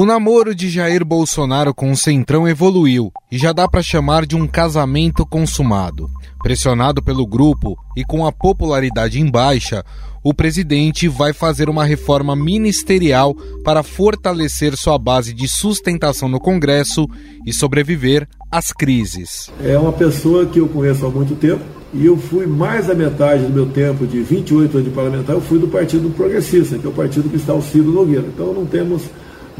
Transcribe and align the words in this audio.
O 0.00 0.06
namoro 0.06 0.54
de 0.54 0.70
Jair 0.70 1.04
Bolsonaro 1.04 1.74
com 1.74 1.92
o 1.92 1.96
Centrão 1.96 2.48
evoluiu 2.48 3.12
e 3.30 3.36
já 3.36 3.52
dá 3.52 3.68
para 3.68 3.82
chamar 3.82 4.24
de 4.24 4.34
um 4.34 4.46
casamento 4.46 5.26
consumado. 5.26 6.08
Pressionado 6.42 7.02
pelo 7.02 7.26
grupo 7.26 7.76
e 7.94 8.02
com 8.02 8.24
a 8.24 8.32
popularidade 8.32 9.20
em 9.20 9.30
baixa, 9.30 9.84
o 10.24 10.32
presidente 10.32 11.06
vai 11.06 11.34
fazer 11.34 11.68
uma 11.68 11.84
reforma 11.84 12.34
ministerial 12.34 13.34
para 13.62 13.82
fortalecer 13.82 14.74
sua 14.74 14.96
base 14.96 15.34
de 15.34 15.46
sustentação 15.46 16.30
no 16.30 16.40
Congresso 16.40 17.06
e 17.44 17.52
sobreviver 17.52 18.26
às 18.50 18.72
crises. 18.72 19.50
É 19.62 19.76
uma 19.76 19.92
pessoa 19.92 20.46
que 20.46 20.60
eu 20.60 20.68
conheço 20.70 21.04
há 21.04 21.10
muito 21.10 21.34
tempo 21.34 21.62
e 21.92 22.06
eu 22.06 22.16
fui 22.16 22.46
mais 22.46 22.86
da 22.86 22.94
metade 22.94 23.44
do 23.44 23.52
meu 23.52 23.66
tempo, 23.66 24.06
de 24.06 24.22
28 24.22 24.78
anos 24.78 24.88
de 24.88 24.94
parlamentar, 24.94 25.36
eu 25.36 25.42
fui 25.42 25.58
do 25.58 25.68
Partido 25.68 26.08
Progressista, 26.10 26.78
que 26.78 26.86
é 26.86 26.88
o 26.88 26.92
partido 26.92 27.28
que 27.28 27.36
está 27.36 27.52
o 27.52 27.60
Ciro 27.60 27.92
Nogueira. 27.92 28.24
Então 28.26 28.54
não 28.54 28.64
temos, 28.64 29.02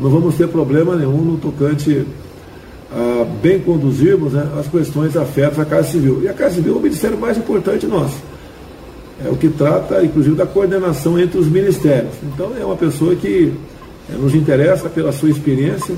não 0.00 0.10
vamos 0.10 0.34
ter 0.34 0.48
problema 0.48 0.96
nenhum 0.96 1.22
no 1.22 1.36
tocante 1.38 2.04
a 2.92 3.24
bem 3.40 3.60
conduzirmos 3.60 4.32
né, 4.32 4.48
as 4.58 4.66
questões 4.66 5.16
afetas 5.16 5.58
à 5.58 5.64
Casa 5.64 5.90
Civil. 5.90 6.22
E 6.22 6.28
a 6.28 6.32
Casa 6.32 6.56
Civil 6.56 6.74
é 6.74 6.76
o 6.78 6.80
ministério 6.80 7.18
mais 7.18 7.38
importante 7.38 7.86
nosso 7.86 8.16
é 9.24 9.28
o 9.28 9.36
que 9.36 9.48
trata, 9.48 10.02
inclusive, 10.02 10.34
da 10.34 10.46
coordenação 10.46 11.18
entre 11.18 11.38
os 11.38 11.46
ministérios. 11.46 12.14
Então, 12.22 12.56
é 12.58 12.64
uma 12.64 12.76
pessoa 12.76 13.14
que 13.14 13.52
é, 14.08 14.12
nos 14.14 14.34
interessa 14.34 14.88
pela 14.88 15.12
sua 15.12 15.30
experiência. 15.30 15.94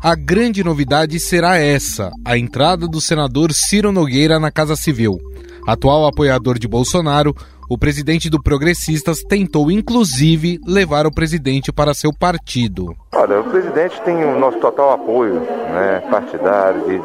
A 0.00 0.14
grande 0.14 0.64
novidade 0.64 1.20
será 1.20 1.58
essa: 1.58 2.10
a 2.24 2.38
entrada 2.38 2.88
do 2.88 3.00
senador 3.00 3.52
Ciro 3.52 3.92
Nogueira 3.92 4.38
na 4.38 4.50
Casa 4.50 4.76
Civil. 4.76 5.18
Atual 5.66 6.06
apoiador 6.06 6.58
de 6.58 6.68
Bolsonaro, 6.68 7.34
o 7.68 7.76
presidente 7.76 8.30
do 8.30 8.42
Progressistas 8.42 9.22
tentou, 9.22 9.70
inclusive, 9.70 10.60
levar 10.66 11.06
o 11.06 11.12
presidente 11.12 11.72
para 11.72 11.94
seu 11.94 12.12
partido. 12.12 12.94
Olha, 13.12 13.40
o 13.40 13.44
presidente 13.44 14.00
tem 14.02 14.24
o 14.24 14.38
nosso 14.38 14.58
total 14.58 14.92
apoio 14.92 15.40
né, 15.40 16.02
partidário, 16.10 16.84
de, 16.86 17.00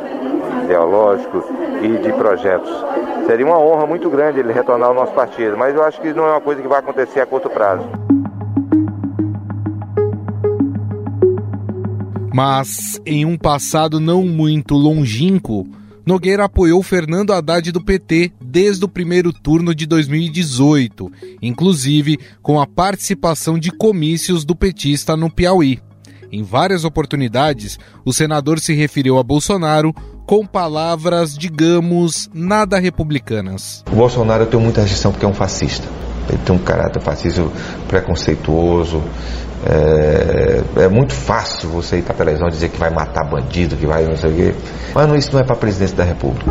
ideológico 0.65 1.43
e 1.81 1.97
de 2.01 2.13
projetos. 2.13 2.69
Seria 3.25 3.45
uma 3.45 3.57
honra 3.57 3.87
muito 3.87 4.09
grande 4.09 4.39
ele 4.39 4.53
retornar 4.53 4.89
ao 4.89 4.95
nosso 4.95 5.13
partido, 5.13 5.57
mas 5.57 5.75
eu 5.75 5.83
acho 5.83 5.99
que 5.99 6.13
não 6.13 6.25
é 6.25 6.31
uma 6.31 6.41
coisa 6.41 6.61
que 6.61 6.67
vai 6.67 6.79
acontecer 6.79 7.21
a 7.21 7.25
curto 7.25 7.49
prazo. 7.49 7.87
Mas, 12.33 13.01
em 13.05 13.25
um 13.25 13.37
passado 13.37 13.99
não 13.99 14.23
muito 14.23 14.75
longínquo, 14.75 15.67
Nogueira 16.05 16.45
apoiou 16.45 16.81
Fernando 16.81 17.33
Haddad 17.33 17.71
do 17.71 17.83
PT 17.83 18.31
desde 18.51 18.83
o 18.83 18.87
primeiro 18.89 19.31
turno 19.31 19.73
de 19.73 19.85
2018, 19.85 21.09
inclusive 21.41 22.19
com 22.41 22.59
a 22.59 22.67
participação 22.67 23.57
de 23.57 23.71
comícios 23.71 24.43
do 24.43 24.55
petista 24.55 25.15
no 25.15 25.31
Piauí. 25.31 25.79
Em 26.31 26.43
várias 26.43 26.85
oportunidades, 26.85 27.79
o 28.05 28.13
senador 28.13 28.59
se 28.59 28.73
referiu 28.73 29.17
a 29.17 29.23
Bolsonaro 29.23 29.93
com 30.25 30.45
palavras, 30.45 31.37
digamos, 31.37 32.29
nada 32.33 32.79
republicanas. 32.79 33.83
O 33.91 33.95
Bolsonaro 33.95 34.45
tem 34.45 34.59
muita 34.59 34.81
rejeição 34.81 35.11
porque 35.11 35.25
é 35.25 35.29
um 35.29 35.33
fascista. 35.33 35.87
Ele 36.29 36.37
tem 36.45 36.55
um 36.55 36.59
caráter 36.59 37.01
fascista 37.01 37.43
preconceituoso. 37.87 39.01
É, 39.65 40.83
é, 40.83 40.87
muito 40.87 41.13
fácil 41.13 41.69
você 41.69 41.97
ir 41.97 42.01
para 42.01 42.13
a 42.13 42.17
televisão 42.17 42.47
dizer 42.47 42.69
que 42.69 42.79
vai 42.79 42.89
matar 42.89 43.25
bandido, 43.25 43.75
que 43.75 43.85
vai 43.85 44.05
não 44.05 44.15
sei 44.15 44.31
o 44.31 44.35
quê. 44.35 44.55
Mas 44.95 45.07
não, 45.07 45.15
isso 45.15 45.33
não 45.33 45.39
é 45.39 45.43
para 45.43 45.55
a 45.55 45.59
presidência 45.59 45.97
da 45.97 46.03
República. 46.03 46.49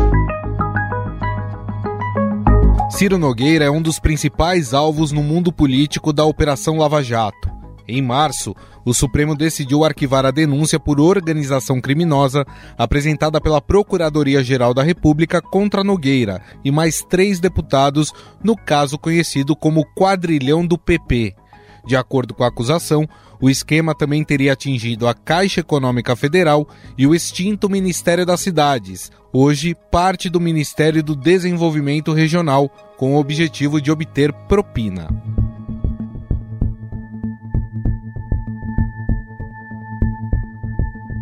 Ciro 2.91 3.17
Nogueira 3.17 3.65
é 3.65 3.71
um 3.71 3.81
dos 3.81 3.99
principais 3.99 4.73
alvos 4.73 5.11
no 5.11 5.23
mundo 5.23 5.51
político 5.51 6.11
da 6.11 6.25
Operação 6.25 6.77
Lava 6.77 7.01
Jato. 7.01 7.49
Em 7.87 8.01
março, 8.01 8.53
o 8.85 8.93
Supremo 8.93 9.35
decidiu 9.35 9.83
arquivar 9.83 10.25
a 10.25 10.29
denúncia 10.29 10.79
por 10.79 10.99
organização 10.99 11.81
criminosa 11.81 12.45
apresentada 12.77 13.39
pela 13.39 13.61
Procuradoria-Geral 13.61 14.73
da 14.73 14.83
República 14.83 15.41
contra 15.41 15.83
Nogueira 15.83 16.41
e 16.63 16.69
mais 16.69 17.01
três 17.01 17.39
deputados 17.39 18.13
no 18.43 18.55
caso 18.55 18.99
conhecido 18.99 19.55
como 19.55 19.85
Quadrilhão 19.95 20.65
do 20.65 20.77
PP. 20.77 21.33
De 21.87 21.95
acordo 21.95 22.33
com 22.33 22.43
a 22.43 22.47
acusação, 22.47 23.07
o 23.41 23.49
esquema 23.49 23.95
também 23.95 24.23
teria 24.23 24.53
atingido 24.53 25.07
a 25.07 25.13
Caixa 25.13 25.61
Econômica 25.61 26.15
Federal 26.15 26.69
e 26.97 27.07
o 27.07 27.15
extinto 27.15 27.67
Ministério 27.67 28.25
das 28.25 28.39
Cidades, 28.39 29.11
hoje 29.33 29.75
parte 29.91 30.29
do 30.29 30.39
Ministério 30.39 31.01
do 31.01 31.15
Desenvolvimento 31.15 32.13
Regional, 32.13 32.69
com 32.97 33.15
o 33.15 33.19
objetivo 33.19 33.81
de 33.81 33.91
obter 33.91 34.31
propina. 34.47 35.09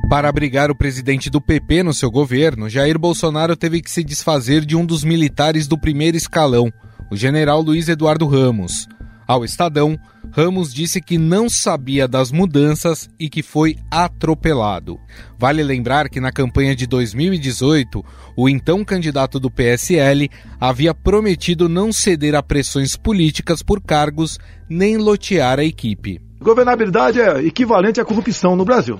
Para 0.10 0.28
abrigar 0.28 0.72
o 0.72 0.76
presidente 0.76 1.30
do 1.30 1.40
PP 1.40 1.84
no 1.84 1.94
seu 1.94 2.10
governo, 2.10 2.68
Jair 2.68 2.98
Bolsonaro 2.98 3.56
teve 3.56 3.80
que 3.80 3.92
se 3.92 4.04
desfazer 4.04 4.66
de 4.66 4.76
um 4.76 4.84
dos 4.84 5.04
militares 5.04 5.68
do 5.68 5.78
primeiro 5.78 6.18
escalão, 6.18 6.74
o 7.12 7.16
general 7.16 7.62
Luiz 7.62 7.88
Eduardo 7.88 8.26
Ramos. 8.28 8.88
Ao 9.30 9.46
Estadão, 9.46 9.96
Ramos 10.32 10.74
disse 10.74 11.00
que 11.00 11.16
não 11.16 11.48
sabia 11.48 12.08
das 12.08 12.32
mudanças 12.32 13.08
e 13.20 13.30
que 13.30 13.44
foi 13.44 13.78
atropelado. 13.92 15.00
Vale 15.38 15.62
lembrar 15.62 16.10
que 16.10 16.20
na 16.20 16.32
campanha 16.32 16.76
de 16.76 16.88
2018, 16.88 18.04
o 18.36 18.50
então 18.50 18.84
candidato 18.84 19.40
do 19.40 19.52
PSL 19.52 20.32
havia 20.60 20.96
prometido 20.96 21.70
não 21.70 21.94
ceder 21.94 22.34
a 22.34 22.42
pressões 22.42 22.96
políticas 22.96 23.62
por 23.62 23.80
cargos 23.80 24.40
nem 24.68 24.98
lotear 24.98 25.60
a 25.60 25.64
equipe. 25.64 26.20
Governabilidade 26.42 27.22
é 27.22 27.46
equivalente 27.46 28.02
à 28.02 28.06
corrupção 28.06 28.56
no 28.56 28.66
Brasil 28.66 29.00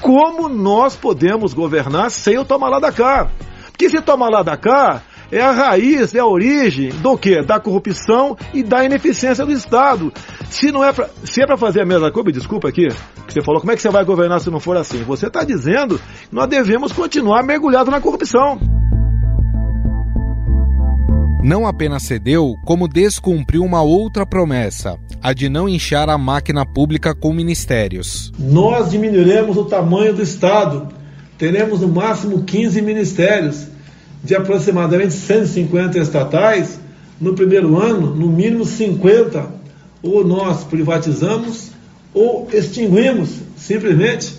como 0.00 0.48
nós 0.48 0.96
podemos 0.96 1.52
governar 1.54 2.10
sem 2.10 2.38
o 2.38 2.44
tomar 2.44 2.68
lá 2.68 2.80
da 2.80 2.92
cá. 2.92 3.30
Porque 3.66 3.88
se 3.88 4.00
tomar 4.00 4.28
lá 4.28 4.42
da 4.42 4.56
cá 4.56 5.02
é 5.30 5.40
a 5.40 5.50
raiz, 5.50 6.14
é 6.14 6.18
a 6.18 6.26
origem 6.26 6.90
do 6.90 7.16
que? 7.16 7.42
Da 7.42 7.60
corrupção 7.60 8.36
e 8.54 8.62
da 8.62 8.84
ineficiência 8.84 9.44
do 9.44 9.52
Estado. 9.52 10.12
Se 10.50 10.72
não 10.72 10.84
é 10.84 10.92
pra, 10.92 11.08
se 11.24 11.42
é 11.42 11.46
para 11.46 11.56
fazer 11.56 11.82
a 11.82 11.86
mesma 11.86 12.10
coisa, 12.10 12.32
desculpa 12.32 12.68
aqui, 12.68 12.88
que 13.26 13.32
você 13.32 13.42
falou, 13.42 13.60
como 13.60 13.72
é 13.72 13.76
que 13.76 13.82
você 13.82 13.90
vai 13.90 14.04
governar 14.04 14.40
se 14.40 14.50
não 14.50 14.60
for 14.60 14.76
assim? 14.76 15.02
Você 15.04 15.26
está 15.26 15.44
dizendo 15.44 15.98
que 15.98 16.34
nós 16.34 16.48
devemos 16.48 16.92
continuar 16.92 17.42
mergulhados 17.42 17.92
na 17.92 18.00
corrupção 18.00 18.58
não 21.48 21.66
apenas 21.66 22.02
cedeu, 22.02 22.56
como 22.64 22.86
descumpriu 22.86 23.62
uma 23.62 23.80
outra 23.80 24.26
promessa, 24.26 24.98
a 25.22 25.32
de 25.32 25.48
não 25.48 25.68
inchar 25.68 26.10
a 26.10 26.18
máquina 26.18 26.66
pública 26.66 27.14
com 27.14 27.32
ministérios. 27.32 28.30
Nós 28.38 28.90
diminuiremos 28.90 29.56
o 29.56 29.64
tamanho 29.64 30.12
do 30.12 30.22
Estado. 30.22 30.88
Teremos 31.38 31.80
no 31.80 31.88
máximo 31.88 32.42
15 32.42 32.82
ministérios, 32.82 33.68
de 34.22 34.34
aproximadamente 34.34 35.14
150 35.14 35.98
estatais. 35.98 36.80
No 37.20 37.34
primeiro 37.34 37.80
ano, 37.80 38.14
no 38.14 38.28
mínimo 38.28 38.64
50. 38.64 39.46
Ou 40.02 40.24
nós 40.24 40.64
privatizamos 40.64 41.70
ou 42.14 42.48
extinguimos, 42.52 43.40
simplesmente. 43.56 44.34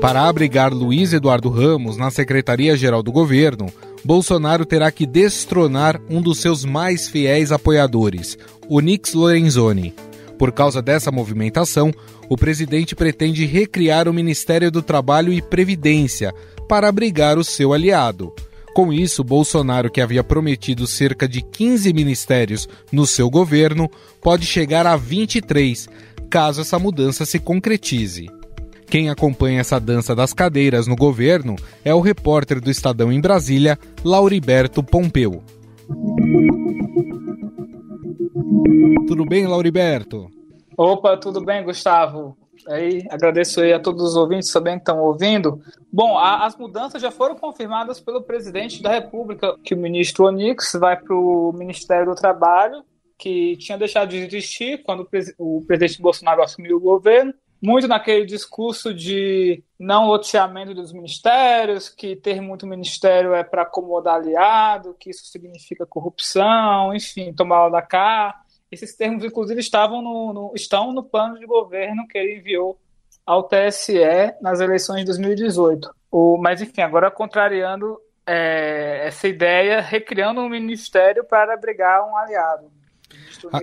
Para 0.00 0.28
abrigar 0.28 0.72
Luiz 0.72 1.12
Eduardo 1.12 1.48
Ramos 1.48 1.96
na 1.96 2.10
Secretaria-Geral 2.10 3.02
do 3.02 3.10
Governo, 3.10 3.72
Bolsonaro 4.04 4.66
terá 4.66 4.90
que 4.92 5.06
destronar 5.06 5.98
um 6.10 6.20
dos 6.20 6.40
seus 6.40 6.62
mais 6.62 7.08
fiéis 7.08 7.50
apoiadores, 7.50 8.36
o 8.68 8.80
Nix 8.80 9.14
Lorenzoni. 9.14 9.94
Por 10.38 10.52
causa 10.52 10.82
dessa 10.82 11.10
movimentação, 11.10 11.90
o 12.28 12.36
presidente 12.36 12.94
pretende 12.94 13.44
recriar 13.46 14.08
o 14.08 14.14
Ministério 14.14 14.70
do 14.70 14.82
Trabalho 14.82 15.32
e 15.32 15.42
Previdência 15.42 16.32
para 16.68 16.88
abrigar 16.88 17.38
o 17.38 17.44
seu 17.44 17.72
aliado. 17.72 18.32
Com 18.74 18.92
isso, 18.92 19.22
Bolsonaro, 19.22 19.88
que 19.90 20.00
havia 20.00 20.24
prometido 20.24 20.86
cerca 20.86 21.28
de 21.28 21.40
15 21.40 21.92
ministérios 21.92 22.68
no 22.90 23.06
seu 23.06 23.30
governo, 23.30 23.88
pode 24.20 24.44
chegar 24.46 24.84
a 24.84 24.96
23, 24.96 25.88
caso 26.28 26.60
essa 26.60 26.78
mudança 26.78 27.24
se 27.24 27.38
concretize. 27.38 28.28
Quem 28.86 29.10
acompanha 29.10 29.60
essa 29.60 29.78
dança 29.78 30.14
das 30.14 30.32
cadeiras 30.32 30.86
no 30.86 30.96
governo 30.96 31.54
é 31.84 31.94
o 31.94 32.00
repórter 32.00 32.60
do 32.60 32.70
Estadão 32.70 33.12
em 33.12 33.20
Brasília, 33.20 33.78
Lauriberto 34.04 34.82
Pompeu. 34.82 35.42
Tudo 39.06 39.24
bem, 39.24 39.46
Lauriberto? 39.46 40.33
Opa, 40.76 41.16
tudo 41.16 41.44
bem, 41.44 41.62
Gustavo? 41.62 42.36
Aí, 42.68 43.06
agradeço 43.10 43.60
aí 43.60 43.72
a 43.72 43.80
todos 43.80 44.02
os 44.02 44.16
ouvintes 44.16 44.50
também 44.50 44.74
que 44.74 44.82
estão 44.82 45.00
ouvindo. 45.00 45.60
Bom, 45.92 46.16
a, 46.16 46.44
as 46.46 46.56
mudanças 46.56 47.00
já 47.00 47.10
foram 47.10 47.36
confirmadas 47.36 48.00
pelo 48.00 48.22
presidente 48.22 48.82
da 48.82 48.90
República, 48.90 49.56
que 49.62 49.74
o 49.74 49.78
ministro 49.78 50.24
Onix 50.24 50.72
vai 50.78 50.96
para 50.96 51.14
o 51.14 51.52
Ministério 51.52 52.06
do 52.06 52.14
Trabalho, 52.14 52.82
que 53.18 53.56
tinha 53.58 53.76
deixado 53.76 54.10
de 54.10 54.18
existir 54.18 54.82
quando 54.82 55.08
o, 55.38 55.58
o 55.58 55.64
presidente 55.66 56.00
Bolsonaro 56.00 56.42
assumiu 56.42 56.76
o 56.76 56.80
governo 56.80 57.34
muito 57.64 57.88
naquele 57.88 58.26
discurso 58.26 58.92
de 58.92 59.64
não 59.78 60.06
loteamento 60.06 60.74
dos 60.74 60.92
ministérios, 60.92 61.88
que 61.88 62.14
ter 62.14 62.38
muito 62.38 62.66
ministério 62.66 63.32
é 63.32 63.42
para 63.42 63.62
acomodar 63.62 64.16
aliado, 64.16 64.94
que 65.00 65.08
isso 65.08 65.24
significa 65.24 65.86
corrupção, 65.86 66.94
enfim, 66.94 67.32
tomar 67.32 67.70
da 67.70 67.80
cá. 67.80 68.43
Esses 68.74 68.94
termos, 68.94 69.24
inclusive, 69.24 69.60
estavam 69.60 70.02
no, 70.02 70.32
no, 70.32 70.52
estão 70.54 70.92
no 70.92 71.02
plano 71.02 71.38
de 71.38 71.46
governo 71.46 72.06
que 72.08 72.18
ele 72.18 72.38
enviou 72.38 72.78
ao 73.24 73.44
TSE 73.44 74.02
nas 74.40 74.60
eleições 74.60 75.00
de 75.00 75.06
2018. 75.06 75.88
O, 76.10 76.36
mas, 76.36 76.60
enfim, 76.60 76.82
agora 76.82 77.10
contrariando 77.10 77.98
é, 78.26 79.06
essa 79.06 79.28
ideia, 79.28 79.80
recriando 79.80 80.40
um 80.40 80.48
ministério 80.48 81.24
para 81.24 81.54
abrigar 81.54 82.04
um 82.04 82.16
aliado. 82.16 82.66
O 83.10 83.16
ministro 83.16 83.50
ah. 83.52 83.60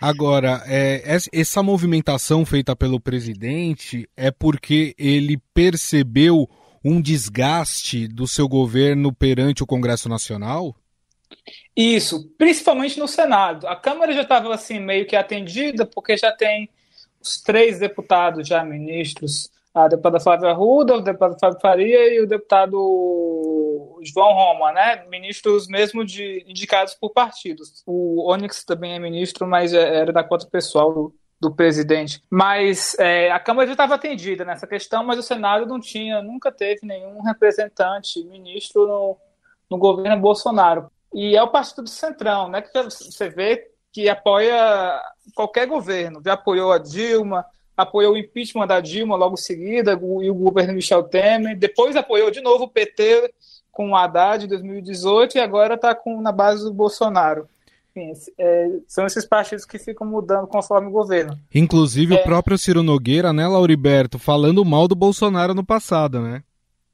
Agora, 0.00 0.62
é, 0.66 1.02
essa 1.32 1.62
movimentação 1.62 2.44
feita 2.44 2.74
pelo 2.76 3.00
presidente 3.00 4.08
é 4.16 4.30
porque 4.30 4.94
ele 4.98 5.40
percebeu 5.54 6.48
um 6.84 7.00
desgaste 7.00 8.08
do 8.08 8.26
seu 8.26 8.48
governo 8.48 9.14
perante 9.14 9.62
o 9.62 9.66
Congresso 9.66 10.08
Nacional? 10.08 10.74
Isso, 11.76 12.28
principalmente 12.36 12.98
no 12.98 13.08
Senado. 13.08 13.66
A 13.66 13.76
Câmara 13.76 14.12
já 14.12 14.22
estava 14.22 14.54
assim 14.54 14.78
meio 14.78 15.06
que 15.06 15.16
atendida, 15.16 15.86
porque 15.86 16.16
já 16.16 16.32
tem 16.32 16.68
os 17.20 17.40
três 17.40 17.78
deputados 17.78 18.46
já 18.46 18.64
ministros 18.64 19.50
a 19.74 19.88
deputada 19.88 20.20
Flávia 20.20 20.50
Arruda, 20.50 20.96
o 20.96 21.00
deputado 21.00 21.38
Fábio 21.40 21.60
Faria 21.60 22.14
e 22.14 22.20
o 22.20 22.26
deputado 22.26 23.98
João 24.02 24.32
Roma, 24.34 24.70
né? 24.72 25.04
Ministros 25.08 25.66
mesmo 25.66 26.04
de 26.04 26.44
indicados 26.46 26.94
por 26.94 27.10
partidos. 27.10 27.82
O 27.86 28.30
Onyx 28.30 28.64
também 28.64 28.94
é 28.94 28.98
ministro, 28.98 29.46
mas 29.46 29.72
é, 29.72 29.96
era 29.96 30.12
da 30.12 30.22
conta 30.22 30.46
pessoal 30.46 30.92
do, 30.92 31.14
do 31.40 31.54
presidente. 31.54 32.22
Mas 32.28 32.94
é, 32.98 33.30
a 33.30 33.40
Câmara 33.40 33.66
já 33.66 33.72
estava 33.72 33.94
atendida 33.94 34.44
nessa 34.44 34.66
questão, 34.66 35.04
mas 35.04 35.18
o 35.18 35.22
Senado 35.22 35.64
não 35.64 35.80
tinha, 35.80 36.20
nunca 36.20 36.52
teve 36.52 36.80
nenhum 36.82 37.22
representante, 37.22 38.22
ministro 38.24 38.86
no, 38.86 39.16
no 39.70 39.78
governo 39.78 40.20
Bolsonaro. 40.20 40.90
E 41.14 41.36
é 41.36 41.42
o 41.42 41.48
partido 41.48 41.82
do 41.82 41.90
Centrão, 41.90 42.48
né? 42.48 42.62
Que 42.62 42.82
você 42.82 43.28
vê 43.28 43.68
que 43.92 44.08
apoia 44.08 45.00
qualquer 45.34 45.66
governo. 45.66 46.22
Já 46.24 46.32
apoiou 46.32 46.72
a 46.72 46.78
Dilma, 46.78 47.44
apoiou 47.76 48.14
o 48.14 48.16
impeachment 48.16 48.66
da 48.66 48.80
Dilma 48.80 49.16
logo 49.16 49.34
em 49.34 49.38
seguida, 49.38 49.92
e 49.92 50.30
o 50.30 50.34
governo 50.34 50.74
Michel 50.74 51.02
Temer, 51.04 51.58
depois 51.58 51.96
apoiou 51.96 52.30
de 52.30 52.40
novo 52.40 52.64
o 52.64 52.68
PT 52.68 53.32
com 53.70 53.90
o 53.90 53.96
Haddad 53.96 54.44
em 54.44 54.48
2018 54.48 55.36
e 55.36 55.40
agora 55.40 55.74
está 55.74 55.96
na 56.20 56.32
base 56.32 56.62
do 56.64 56.72
Bolsonaro. 56.72 57.48
Enfim, 57.94 58.12
é, 58.38 58.68
são 58.86 59.06
esses 59.06 59.26
partidos 59.26 59.66
que 59.66 59.78
ficam 59.78 60.06
mudando 60.06 60.46
conforme 60.46 60.88
o 60.88 60.92
governo. 60.92 61.38
Inclusive 61.54 62.16
é, 62.16 62.20
o 62.20 62.22
próprio 62.22 62.56
Ciro 62.56 62.82
Nogueira, 62.82 63.32
né, 63.32 63.46
Lauriberto, 63.46 64.18
falando 64.18 64.64
mal 64.64 64.88
do 64.88 64.94
Bolsonaro 64.94 65.54
no 65.54 65.64
passado, 65.64 66.20
né? 66.20 66.42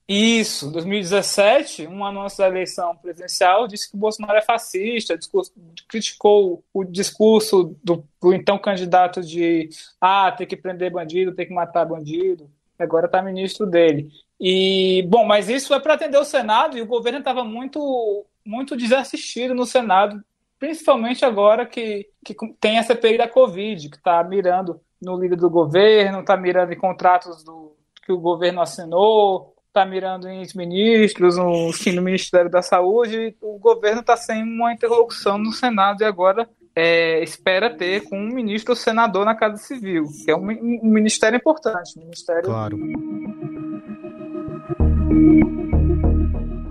Isso, 0.08 0.70
2017, 0.70 1.87
um 1.87 2.02
antes 2.02 2.38
da 2.38 2.49
eleição 2.49 2.96
presidencial, 2.96 3.69
disse 3.69 3.90
que 3.90 3.94
o 3.94 4.00
Bolsonaro 4.00 4.38
é 4.38 4.43
fascista, 4.43 5.19
discurso, 5.19 5.52
criticou 5.87 6.64
o 6.72 6.82
discurso 6.82 7.76
do, 7.84 8.02
do, 8.19 8.32
então 8.32 8.58
candidato 8.58 9.20
de 9.20 9.69
ah, 10.00 10.32
ter 10.32 10.46
que 10.46 10.56
prender 10.56 10.90
bandido, 10.90 11.34
ter 11.34 11.44
que 11.44 11.52
matar 11.52 11.84
bandido. 11.84 12.50
Agora 12.78 13.05
está 13.05 13.20
ministro 13.20 13.66
dele. 13.66 14.10
E, 14.40 15.05
bom, 15.10 15.26
mas 15.26 15.50
isso 15.50 15.75
é 15.75 15.81
para 15.81 15.93
atender 15.93 16.16
o 16.16 16.25
Senado 16.25 16.78
e 16.78 16.81
o 16.81 16.87
governo 16.87 17.19
estava 17.19 17.44
muito, 17.44 18.25
muito 18.43 18.78
desassistido 18.78 19.55
no 19.55 19.66
Senado, 19.66 20.25
principalmente 20.58 21.22
agora 21.22 21.66
que, 21.66 22.08
que 22.25 22.34
tem 22.58 22.78
a 22.78 22.82
CPI 22.82 23.19
da 23.19 23.28
Covid, 23.28 23.90
que 23.90 23.96
está 23.96 24.25
mirando 24.25 24.81
no 25.02 25.20
líder 25.20 25.37
do 25.37 25.50
governo, 25.50 26.20
está 26.20 26.34
mirando 26.34 26.72
em 26.72 26.78
contratos 26.78 27.44
do, 27.44 27.76
que 28.06 28.12
o 28.12 28.19
governo 28.19 28.62
assinou, 28.62 29.55
está 29.79 29.87
mirando 29.87 30.29
em 30.29 30.45
ministros, 30.57 31.37
no, 31.37 31.69
enfim, 31.69 31.93
no 31.93 32.03
Ministério 32.03 32.51
da 32.51 32.61
Saúde, 32.61 33.37
o 33.41 33.59
governo 33.59 34.01
está 34.01 34.17
sem 34.17 34.43
uma 34.43 34.73
interlocução 34.73 35.39
no 35.39 35.53
Senado 35.53 36.03
e 36.03 36.05
agora 36.05 36.49
é, 36.75 37.23
espera 37.23 37.71
ter 37.75 38.03
com 38.03 38.19
um 38.19 38.35
ministro 38.35 38.73
ou 38.73 38.77
senador 38.77 39.25
na 39.25 39.37
Casa 39.37 39.59
Civil, 39.59 40.05
que 40.25 40.31
é 40.31 40.37
um, 40.37 40.49
um 40.83 40.91
ministério 40.91 41.37
importante. 41.37 41.97
Um 41.97 42.03
ministério... 42.03 42.43
Claro. 42.43 42.79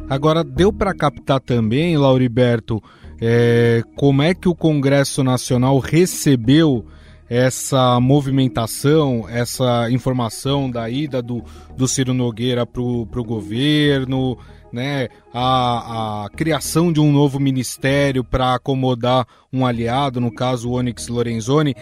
Agora, 0.09 0.43
deu 0.43 0.71
para 0.71 0.93
captar 0.93 1.39
também, 1.39 1.97
Lauriberto, 1.97 2.81
é, 3.21 3.81
como 3.95 4.21
é 4.21 4.33
que 4.33 4.49
o 4.49 4.55
Congresso 4.55 5.23
Nacional 5.23 5.79
recebeu 5.79 6.85
essa 7.29 7.99
movimentação, 7.99 9.27
essa 9.29 9.89
informação 9.91 10.69
da 10.69 10.89
ida 10.89 11.21
do, 11.21 11.43
do 11.75 11.87
Ciro 11.87 12.13
Nogueira 12.13 12.65
para 12.65 12.81
o 12.81 13.05
governo, 13.05 14.37
né, 14.71 15.07
a, 15.33 16.25
a, 16.25 16.29
criação 16.29 16.91
de 16.91 16.99
um 16.99 17.11
novo 17.11 17.39
ministério 17.39 18.23
para 18.23 18.55
acomodar 18.55 19.25
um 19.51 19.65
aliado, 19.65 20.19
no 20.19 20.31
caso 20.31 20.69
o 20.69 20.73
Onyx 20.73 21.07
Lorenzoni, 21.07 21.75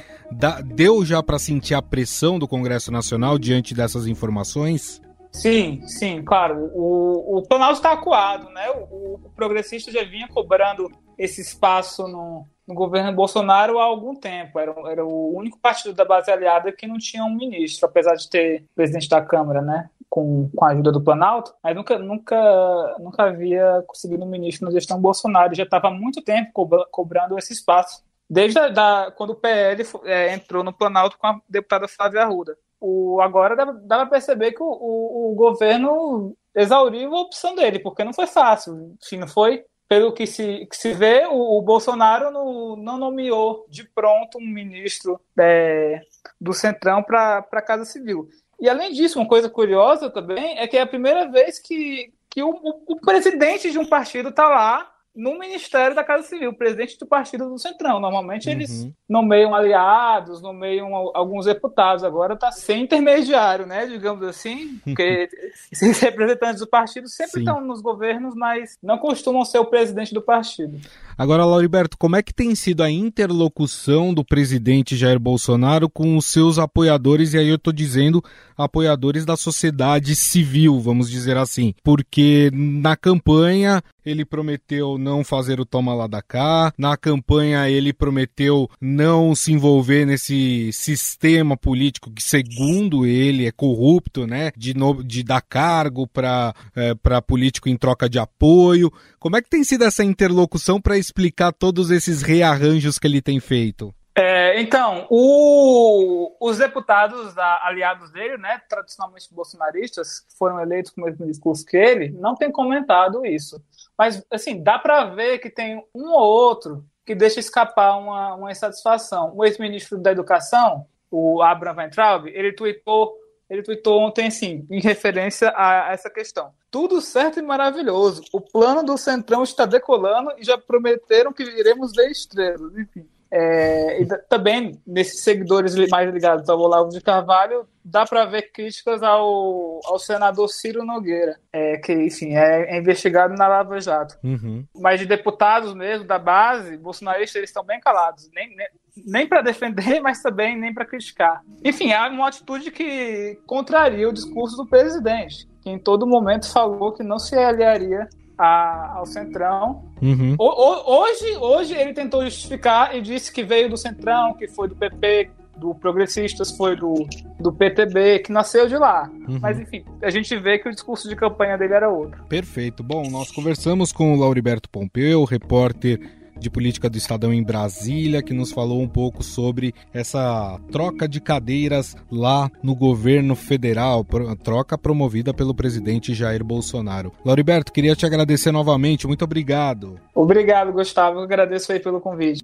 deu 0.65 1.05
já 1.05 1.21
para 1.21 1.39
sentir 1.39 1.73
a 1.73 1.81
pressão 1.81 2.39
do 2.39 2.47
Congresso 2.47 2.91
Nacional 2.91 3.37
diante 3.37 3.73
dessas 3.73 4.07
informações? 4.07 5.01
Sim, 5.31 5.81
sim, 5.85 6.23
claro. 6.23 6.71
O, 6.73 7.39
o 7.39 7.43
Planalto 7.43 7.75
está 7.75 7.91
acuado, 7.91 8.49
né? 8.51 8.69
O, 8.69 9.15
o 9.15 9.31
progressista 9.35 9.91
já 9.91 10.03
vinha 10.03 10.27
cobrando 10.29 10.89
esse 11.17 11.41
espaço 11.41 12.07
no, 12.07 12.47
no 12.67 12.73
governo 12.73 13.13
Bolsonaro 13.13 13.79
há 13.79 13.83
algum 13.83 14.15
tempo. 14.15 14.59
Era, 14.59 14.73
era 14.89 15.05
o 15.05 15.35
único 15.35 15.59
partido 15.59 15.93
da 15.93 16.05
base 16.05 16.31
aliada 16.31 16.71
que 16.71 16.87
não 16.87 16.97
tinha 16.97 17.23
um 17.23 17.35
ministro, 17.35 17.85
apesar 17.87 18.15
de 18.15 18.29
ter 18.29 18.65
presidente 18.75 19.09
da 19.09 19.21
Câmara, 19.21 19.61
né? 19.61 19.89
Com, 20.09 20.49
com 20.55 20.65
a 20.65 20.69
ajuda 20.69 20.91
do 20.91 21.03
Planalto, 21.03 21.53
mas 21.61 21.75
nunca, 21.75 21.99
nunca, 21.99 22.95
nunca 22.99 23.23
havia 23.23 23.83
conseguido 23.85 24.23
um 24.23 24.29
ministro 24.29 24.65
na 24.65 24.71
gestão 24.71 24.99
Bolsonaro. 24.99 25.55
Já 25.55 25.63
estava 25.63 25.89
há 25.89 25.91
muito 25.91 26.21
tempo 26.21 26.67
cobrando 26.91 27.37
esse 27.37 27.53
espaço. 27.53 28.03
Desde 28.29 28.57
a, 28.57 28.69
da, 28.69 29.11
quando 29.15 29.31
o 29.31 29.35
PL 29.35 29.83
é, 30.05 30.33
entrou 30.33 30.63
no 30.63 30.73
Planalto 30.73 31.17
com 31.17 31.27
a 31.27 31.39
deputada 31.49 31.87
Flávia 31.87 32.21
Arruda. 32.21 32.57
O, 32.79 33.19
agora 33.21 33.55
dá, 33.55 33.65
dá 33.65 33.97
para 33.97 34.07
perceber 34.07 34.51
que 34.53 34.63
o, 34.63 34.67
o, 34.67 35.31
o 35.31 35.35
governo 35.35 36.35
exauriu 36.55 37.13
a 37.13 37.21
opção 37.21 37.55
dele, 37.55 37.79
porque 37.79 38.03
não 38.03 38.13
foi 38.13 38.27
fácil. 38.27 38.95
Enfim, 39.03 39.17
não 39.17 39.27
foi 39.27 39.65
pelo 39.87 40.11
que 40.11 40.25
se, 40.25 40.65
que 40.65 40.75
se 40.75 40.93
vê, 40.93 41.25
o, 41.27 41.57
o 41.57 41.61
Bolsonaro 41.61 42.31
no, 42.31 42.75
não 42.75 42.97
nomeou 42.97 43.65
de 43.69 43.83
pronto 43.83 44.37
um 44.37 44.45
ministro 44.45 45.19
é, 45.37 46.01
do 46.39 46.53
Centrão 46.53 47.03
para 47.03 47.45
a 47.51 47.61
Casa 47.61 47.85
Civil. 47.85 48.27
E 48.59 48.69
além 48.69 48.93
disso, 48.93 49.19
uma 49.19 49.27
coisa 49.27 49.49
curiosa 49.49 50.09
também 50.09 50.57
é 50.57 50.67
que 50.67 50.77
é 50.77 50.81
a 50.81 50.87
primeira 50.87 51.29
vez 51.29 51.59
que, 51.59 52.11
que 52.29 52.41
o, 52.41 52.49
o, 52.49 52.93
o 52.93 53.01
presidente 53.01 53.69
de 53.69 53.77
um 53.77 53.85
partido 53.85 54.29
está 54.29 54.47
lá 54.47 54.91
no 55.15 55.39
Ministério 55.39 55.95
da 55.95 56.03
Casa 56.03 56.27
Civil, 56.27 56.53
presidente 56.53 56.97
do 56.99 57.05
partido 57.05 57.49
do 57.49 57.57
Centrão. 57.57 57.99
Normalmente 57.99 58.49
eles 58.49 58.83
uhum. 58.83 58.93
Nomeiam 59.07 59.53
aliados, 59.53 60.41
nomeiam 60.41 60.93
alguns 61.13 61.45
deputados. 61.45 62.03
Agora 62.03 62.33
está 62.33 62.51
sem 62.51 62.83
intermediário, 62.83 63.65
né? 63.65 63.85
Digamos 63.85 64.23
assim, 64.23 64.79
porque 64.83 65.29
esses 65.71 65.99
representantes 65.99 66.59
do 66.59 66.67
partido 66.67 67.07
sempre 67.07 67.33
Sim. 67.33 67.39
estão 67.39 67.61
nos 67.61 67.81
governos, 67.81 68.35
mas 68.35 68.77
não 68.81 68.97
costumam 68.97 69.45
ser 69.45 69.59
o 69.59 69.65
presidente 69.65 70.13
do 70.13 70.21
partido. 70.21 70.79
Agora, 71.17 71.45
Lauriberto, 71.45 71.97
como 71.97 72.15
é 72.15 72.23
que 72.23 72.33
tem 72.33 72.53
sido 72.55 72.83
a 72.83 72.91
interlocução 72.91 74.13
do 74.13 74.25
presidente 74.25 74.97
Jair 74.97 75.19
Bolsonaro 75.19 75.89
com 75.89 76.17
os 76.17 76.25
seus 76.25 76.59
apoiadores? 76.59 77.33
E 77.33 77.37
aí 77.37 77.47
eu 77.47 77.55
estou 77.55 77.71
dizendo 77.71 78.23
apoiadores 78.57 79.25
da 79.25 79.37
sociedade 79.37 80.15
civil, 80.15 80.79
vamos 80.79 81.09
dizer 81.09 81.37
assim, 81.37 81.73
porque 81.83 82.49
na 82.53 82.95
campanha 82.95 83.81
ele 84.05 84.23
prometeu 84.23 84.97
não 84.97 85.23
fazer 85.23 85.59
o 85.59 85.65
toma 85.65 85.93
lá 85.93 86.07
da 86.07 86.21
cá, 86.21 86.71
na 86.77 86.95
campanha 86.95 87.69
ele 87.69 87.91
prometeu 87.91 88.69
não 88.95 89.35
se 89.35 89.51
envolver 89.51 90.05
nesse 90.05 90.71
sistema 90.71 91.57
político 91.57 92.11
que, 92.11 92.23
segundo 92.23 93.05
ele, 93.05 93.45
é 93.45 93.51
corrupto, 93.51 94.25
né? 94.25 94.51
De, 94.55 94.73
no, 94.73 95.03
de 95.03 95.23
dar 95.23 95.41
cargo 95.41 96.07
para 96.07 96.53
é, 96.75 96.93
político 97.21 97.67
em 97.67 97.77
troca 97.77 98.09
de 98.09 98.17
apoio. 98.17 98.91
Como 99.19 99.35
é 99.35 99.41
que 99.41 99.49
tem 99.49 99.63
sido 99.63 99.83
essa 99.83 100.03
interlocução 100.03 100.79
para 100.79 100.97
explicar 100.97 101.51
todos 101.51 101.91
esses 101.91 102.21
rearranjos 102.21 102.97
que 102.97 103.07
ele 103.07 103.21
tem 103.21 103.39
feito? 103.39 103.93
É, 104.17 104.61
então, 104.61 105.05
o, 105.09 106.37
os 106.39 106.57
deputados 106.57 107.37
aliados 107.37 108.11
dele, 108.11 108.37
né, 108.37 108.61
tradicionalmente 108.69 109.33
bolsonaristas, 109.33 110.21
que 110.21 110.37
foram 110.37 110.61
eleitos 110.61 110.91
com 110.91 111.01
o 111.01 111.03
mesmo 111.03 111.25
discurso 111.25 111.65
que 111.65 111.75
ele, 111.75 112.11
não 112.11 112.33
têm 112.33 112.49
comentado 112.49 113.25
isso. 113.25 113.61
Mas, 113.97 114.25
assim, 114.31 114.63
dá 114.63 114.79
para 114.79 115.03
ver 115.07 115.39
que 115.39 115.49
tem 115.49 115.83
um 115.93 116.11
ou 116.11 116.21
outro 116.21 116.85
que 117.05 117.13
deixa 117.13 117.39
escapar 117.39 117.97
uma, 117.97 118.35
uma 118.35 118.51
insatisfação. 118.51 119.31
O 119.35 119.45
ex-ministro 119.45 119.97
da 119.97 120.11
Educação, 120.11 120.85
o 121.11 121.41
Abraham 121.41 121.77
Weintraub, 121.77 122.27
ele 122.27 122.53
tweetou 122.53 123.17
ele 123.47 123.61
tweetou 123.61 124.01
ontem, 124.01 124.27
assim, 124.27 124.65
em 124.71 124.81
referência 124.81 125.53
a 125.55 125.91
essa 125.93 126.09
questão. 126.09 126.51
Tudo 126.71 126.99
certo 126.99 127.37
e 127.37 127.43
maravilhoso. 127.43 128.23
O 128.33 128.41
plano 128.41 128.83
do 128.83 128.97
Centrão 128.97 129.43
está 129.43 129.67
decolando 129.67 130.31
e 130.37 130.43
já 130.43 130.57
prometeram 130.57 131.31
que 131.31 131.43
iremos 131.43 131.91
ver 131.91 132.09
estrelas. 132.09 132.75
Enfim. 132.75 133.07
É, 133.31 134.01
e 134.01 134.05
também, 134.29 134.79
nesses 134.85 135.23
seguidores 135.23 135.75
mais 135.89 136.11
ligados 136.13 136.47
ao 136.49 136.59
Olavo 136.59 136.89
de 136.89 137.01
Carvalho, 137.01 137.67
dá 137.83 138.05
para 138.05 138.25
ver 138.25 138.51
críticas 138.51 139.03
ao, 139.03 139.79
ao 139.85 139.99
senador 139.99 140.47
Ciro 140.47 140.85
Nogueira, 140.85 141.37
é, 141.51 141.77
que, 141.77 141.93
enfim, 141.93 142.33
é, 142.35 142.75
é, 142.75 142.79
investigado 142.79 143.35
na 143.35 143.47
Lava 143.47 143.79
Jato. 143.79 144.17
Uhum. 144.23 144.65
Mas 144.75 144.99
de 144.99 145.05
deputados 145.05 145.73
mesmo, 145.73 146.05
da 146.05 146.17
base, 146.17 146.77
bolsonaristas, 146.77 147.35
eles 147.35 147.49
estão 147.49 147.63
bem 147.63 147.79
calados. 147.79 148.29
Nem, 148.33 148.55
nem, 148.55 148.67
nem 149.05 149.27
para 149.27 149.41
defender, 149.41 149.99
mas 150.01 150.21
também 150.21 150.57
nem 150.57 150.73
para 150.73 150.85
criticar. 150.85 151.41
Enfim, 151.63 151.91
há 151.91 152.07
uma 152.07 152.27
atitude 152.27 152.71
que 152.71 153.37
contraria 153.45 154.07
o 154.07 154.13
discurso 154.13 154.55
do 154.55 154.67
presidente, 154.67 155.47
que 155.61 155.69
em 155.69 155.77
todo 155.77 156.07
momento 156.07 156.51
falou 156.51 156.93
que 156.93 157.03
não 157.03 157.19
se 157.19 157.35
aliaria 157.35 158.07
a, 158.37 158.97
ao 158.97 159.05
Centrão. 159.05 159.83
Uhum. 160.01 160.35
O, 160.37 160.43
o, 160.43 161.01
hoje, 161.01 161.37
hoje 161.37 161.73
ele 161.73 161.93
tentou 161.93 162.23
justificar 162.23 162.95
e 162.95 163.01
disse 163.01 163.31
que 163.31 163.43
veio 163.43 163.69
do 163.69 163.77
Centrão, 163.77 164.33
que 164.33 164.47
foi 164.47 164.67
do 164.67 164.75
PP, 164.75 165.29
do 165.57 165.73
Progressistas, 165.73 166.51
foi 166.55 166.75
do, 166.75 167.07
do 167.39 167.51
PTB, 167.51 168.19
que 168.19 168.31
nasceu 168.31 168.67
de 168.67 168.77
lá. 168.77 169.09
Uhum. 169.27 169.39
Mas 169.41 169.59
enfim, 169.59 169.83
a 170.01 170.09
gente 170.09 170.35
vê 170.37 170.59
que 170.59 170.67
o 170.67 170.71
discurso 170.71 171.07
de 171.07 171.15
campanha 171.15 171.57
dele 171.57 171.73
era 171.73 171.89
outro. 171.89 172.23
Perfeito. 172.25 172.83
Bom, 172.83 173.09
nós 173.09 173.31
conversamos 173.31 173.91
com 173.91 174.13
o 174.13 174.19
Lauriberto 174.19 174.69
Pompeu, 174.69 175.23
repórter 175.23 175.99
de 176.37 176.49
política 176.49 176.89
do 176.89 176.97
Estadão 176.97 177.33
em 177.33 177.43
Brasília, 177.43 178.21
que 178.21 178.33
nos 178.33 178.51
falou 178.51 178.81
um 178.81 178.87
pouco 178.87 179.23
sobre 179.23 179.73
essa 179.93 180.59
troca 180.71 181.07
de 181.07 181.19
cadeiras 181.19 181.95
lá 182.11 182.49
no 182.61 182.75
governo 182.75 183.35
federal, 183.35 184.05
troca 184.43 184.77
promovida 184.77 185.33
pelo 185.33 185.53
presidente 185.53 186.13
Jair 186.13 186.43
Bolsonaro. 186.43 187.11
Lauriberto, 187.23 187.71
queria 187.71 187.95
te 187.95 188.05
agradecer 188.05 188.51
novamente, 188.51 189.07
muito 189.07 189.23
obrigado. 189.23 189.99
Obrigado, 190.13 190.71
Gustavo, 190.71 191.19
agradeço 191.19 191.71
aí 191.71 191.79
pelo 191.79 191.99
convite. 191.99 192.43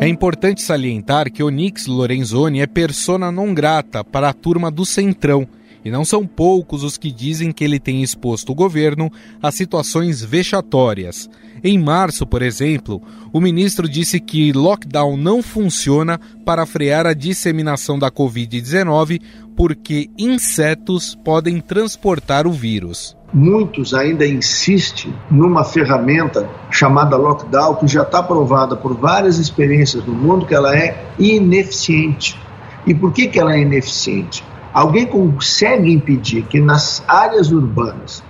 É 0.00 0.08
importante 0.08 0.62
salientar 0.62 1.30
que 1.30 1.42
Onix 1.42 1.86
Lorenzoni 1.86 2.62
é 2.62 2.66
persona 2.66 3.30
non 3.30 3.52
grata 3.52 4.02
para 4.02 4.30
a 4.30 4.32
turma 4.32 4.70
do 4.70 4.86
Centrão, 4.86 5.46
e 5.84 5.90
não 5.90 6.06
são 6.06 6.26
poucos 6.26 6.82
os 6.82 6.96
que 6.96 7.12
dizem 7.12 7.52
que 7.52 7.62
ele 7.62 7.78
tem 7.78 8.02
exposto 8.02 8.50
o 8.50 8.54
governo 8.54 9.12
a 9.42 9.52
situações 9.52 10.24
vexatórias. 10.24 11.28
Em 11.62 11.78
março, 11.78 12.26
por 12.26 12.40
exemplo, 12.40 13.02
o 13.30 13.42
ministro 13.42 13.86
disse 13.86 14.18
que 14.18 14.54
lockdown 14.54 15.18
não 15.18 15.42
funciona 15.42 16.18
para 16.46 16.64
frear 16.64 17.06
a 17.06 17.12
disseminação 17.12 17.98
da 17.98 18.10
Covid-19 18.10 19.20
porque 19.54 20.08
insetos 20.16 21.14
podem 21.14 21.60
transportar 21.60 22.46
o 22.46 22.52
vírus 22.52 23.14
muitos 23.32 23.94
ainda 23.94 24.26
insistem 24.26 25.14
numa 25.30 25.64
ferramenta 25.64 26.48
chamada 26.70 27.16
lockdown, 27.16 27.76
que 27.76 27.86
já 27.86 28.02
está 28.02 28.22
provada 28.22 28.76
por 28.76 28.94
várias 28.94 29.38
experiências 29.38 30.04
no 30.04 30.12
mundo 30.12 30.46
que 30.46 30.54
ela 30.54 30.76
é 30.76 31.06
ineficiente. 31.18 32.38
E 32.86 32.94
por 32.94 33.12
que, 33.12 33.28
que 33.28 33.38
ela 33.38 33.54
é 33.54 33.60
ineficiente? 33.60 34.44
Alguém 34.72 35.06
consegue 35.06 35.92
impedir 35.92 36.42
que 36.42 36.60
nas 36.60 37.04
áreas 37.06 37.50
urbanas 37.50 38.22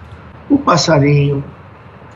o 0.49 0.59
passarinho, 0.59 1.45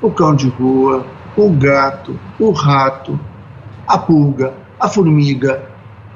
o 0.02 0.10
cão 0.10 0.34
de 0.34 0.48
rua, 0.48 1.06
o 1.36 1.50
gato, 1.50 2.18
o 2.38 2.50
rato, 2.50 3.18
a 3.86 3.98
pulga, 3.98 4.54
a 4.78 4.88
formiga, 4.88 5.62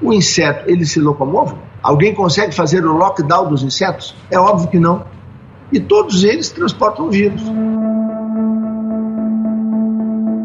o 0.00 0.12
inseto, 0.12 0.68
eles 0.70 0.90
se 0.90 1.00
locomovam? 1.00 1.58
Alguém 1.82 2.14
consegue 2.14 2.54
fazer 2.54 2.84
o 2.84 2.92
lockdown 2.92 3.48
dos 3.48 3.62
insetos? 3.62 4.14
É 4.30 4.38
óbvio 4.38 4.68
que 4.68 4.78
não 4.78 5.04
e 5.72 5.80
todos 5.80 6.24
eles 6.24 6.50
transportam 6.50 7.10
vírus. 7.10 7.42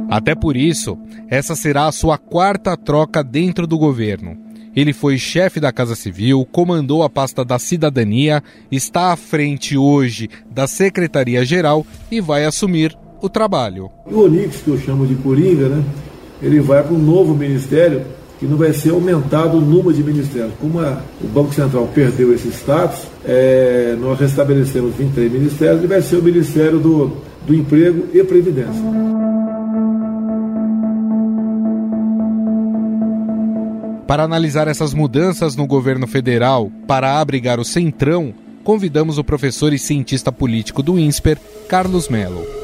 Até 0.09 0.35
por 0.35 0.55
isso, 0.55 0.97
essa 1.27 1.55
será 1.55 1.87
a 1.87 1.91
sua 1.91 2.17
quarta 2.17 2.77
troca 2.77 3.23
dentro 3.23 3.65
do 3.65 3.77
governo. 3.77 4.37
Ele 4.75 4.93
foi 4.93 5.17
chefe 5.17 5.59
da 5.59 5.71
Casa 5.71 5.95
Civil, 5.95 6.47
comandou 6.51 7.03
a 7.03 7.09
pasta 7.09 7.45
da 7.45 7.59
Cidadania, 7.59 8.43
está 8.71 9.11
à 9.11 9.15
frente 9.15 9.77
hoje 9.77 10.29
da 10.49 10.67
Secretaria-Geral 10.67 11.85
e 12.11 12.19
vai 12.19 12.45
assumir 12.45 12.97
o 13.21 13.29
trabalho. 13.29 13.89
O 14.05 14.21
Onix, 14.21 14.61
que 14.61 14.69
eu 14.69 14.77
chamo 14.77 15.05
de 15.05 15.15
Coringa, 15.15 15.69
né? 15.69 15.83
ele 16.41 16.59
vai 16.59 16.83
para 16.83 16.93
um 16.93 16.99
novo 16.99 17.33
ministério 17.33 18.05
que 18.43 18.47
não 18.50 18.57
vai 18.57 18.73
ser 18.73 18.89
aumentado 18.89 19.57
o 19.57 19.62
número 19.62 19.93
de 19.93 20.03
ministérios. 20.03 20.51
Como 20.59 20.81
a, 20.81 21.01
o 21.23 21.27
Banco 21.27 21.53
Central 21.53 21.89
perdeu 21.95 22.33
esse 22.33 22.50
status, 22.50 23.07
é, 23.23 23.95
nós 23.97 24.19
restabelecemos 24.19 24.93
23 24.95 25.31
ministérios 25.31 25.81
e 25.81 25.88
vai 25.88 26.01
ser 26.01 26.17
o 26.17 26.23
Ministério 26.23 26.77
do, 26.77 27.17
do 27.47 27.55
Emprego 27.55 28.07
e 28.13 28.21
Previdência. 28.21 28.83
Para 34.05 34.23
analisar 34.23 34.67
essas 34.67 34.93
mudanças 34.93 35.55
no 35.55 35.65
governo 35.65 36.05
federal 36.05 36.69
para 36.85 37.21
abrigar 37.21 37.62
o 37.62 37.65
Centrão, 37.65 38.33
convidamos 38.62 39.17
o 39.17 39.23
professor 39.23 39.71
e 39.71 39.79
cientista 39.79 40.33
político 40.33 40.83
do 40.83 41.00
INSPER, 41.00 41.38
Carlos 41.69 42.09
Melo. 42.09 42.62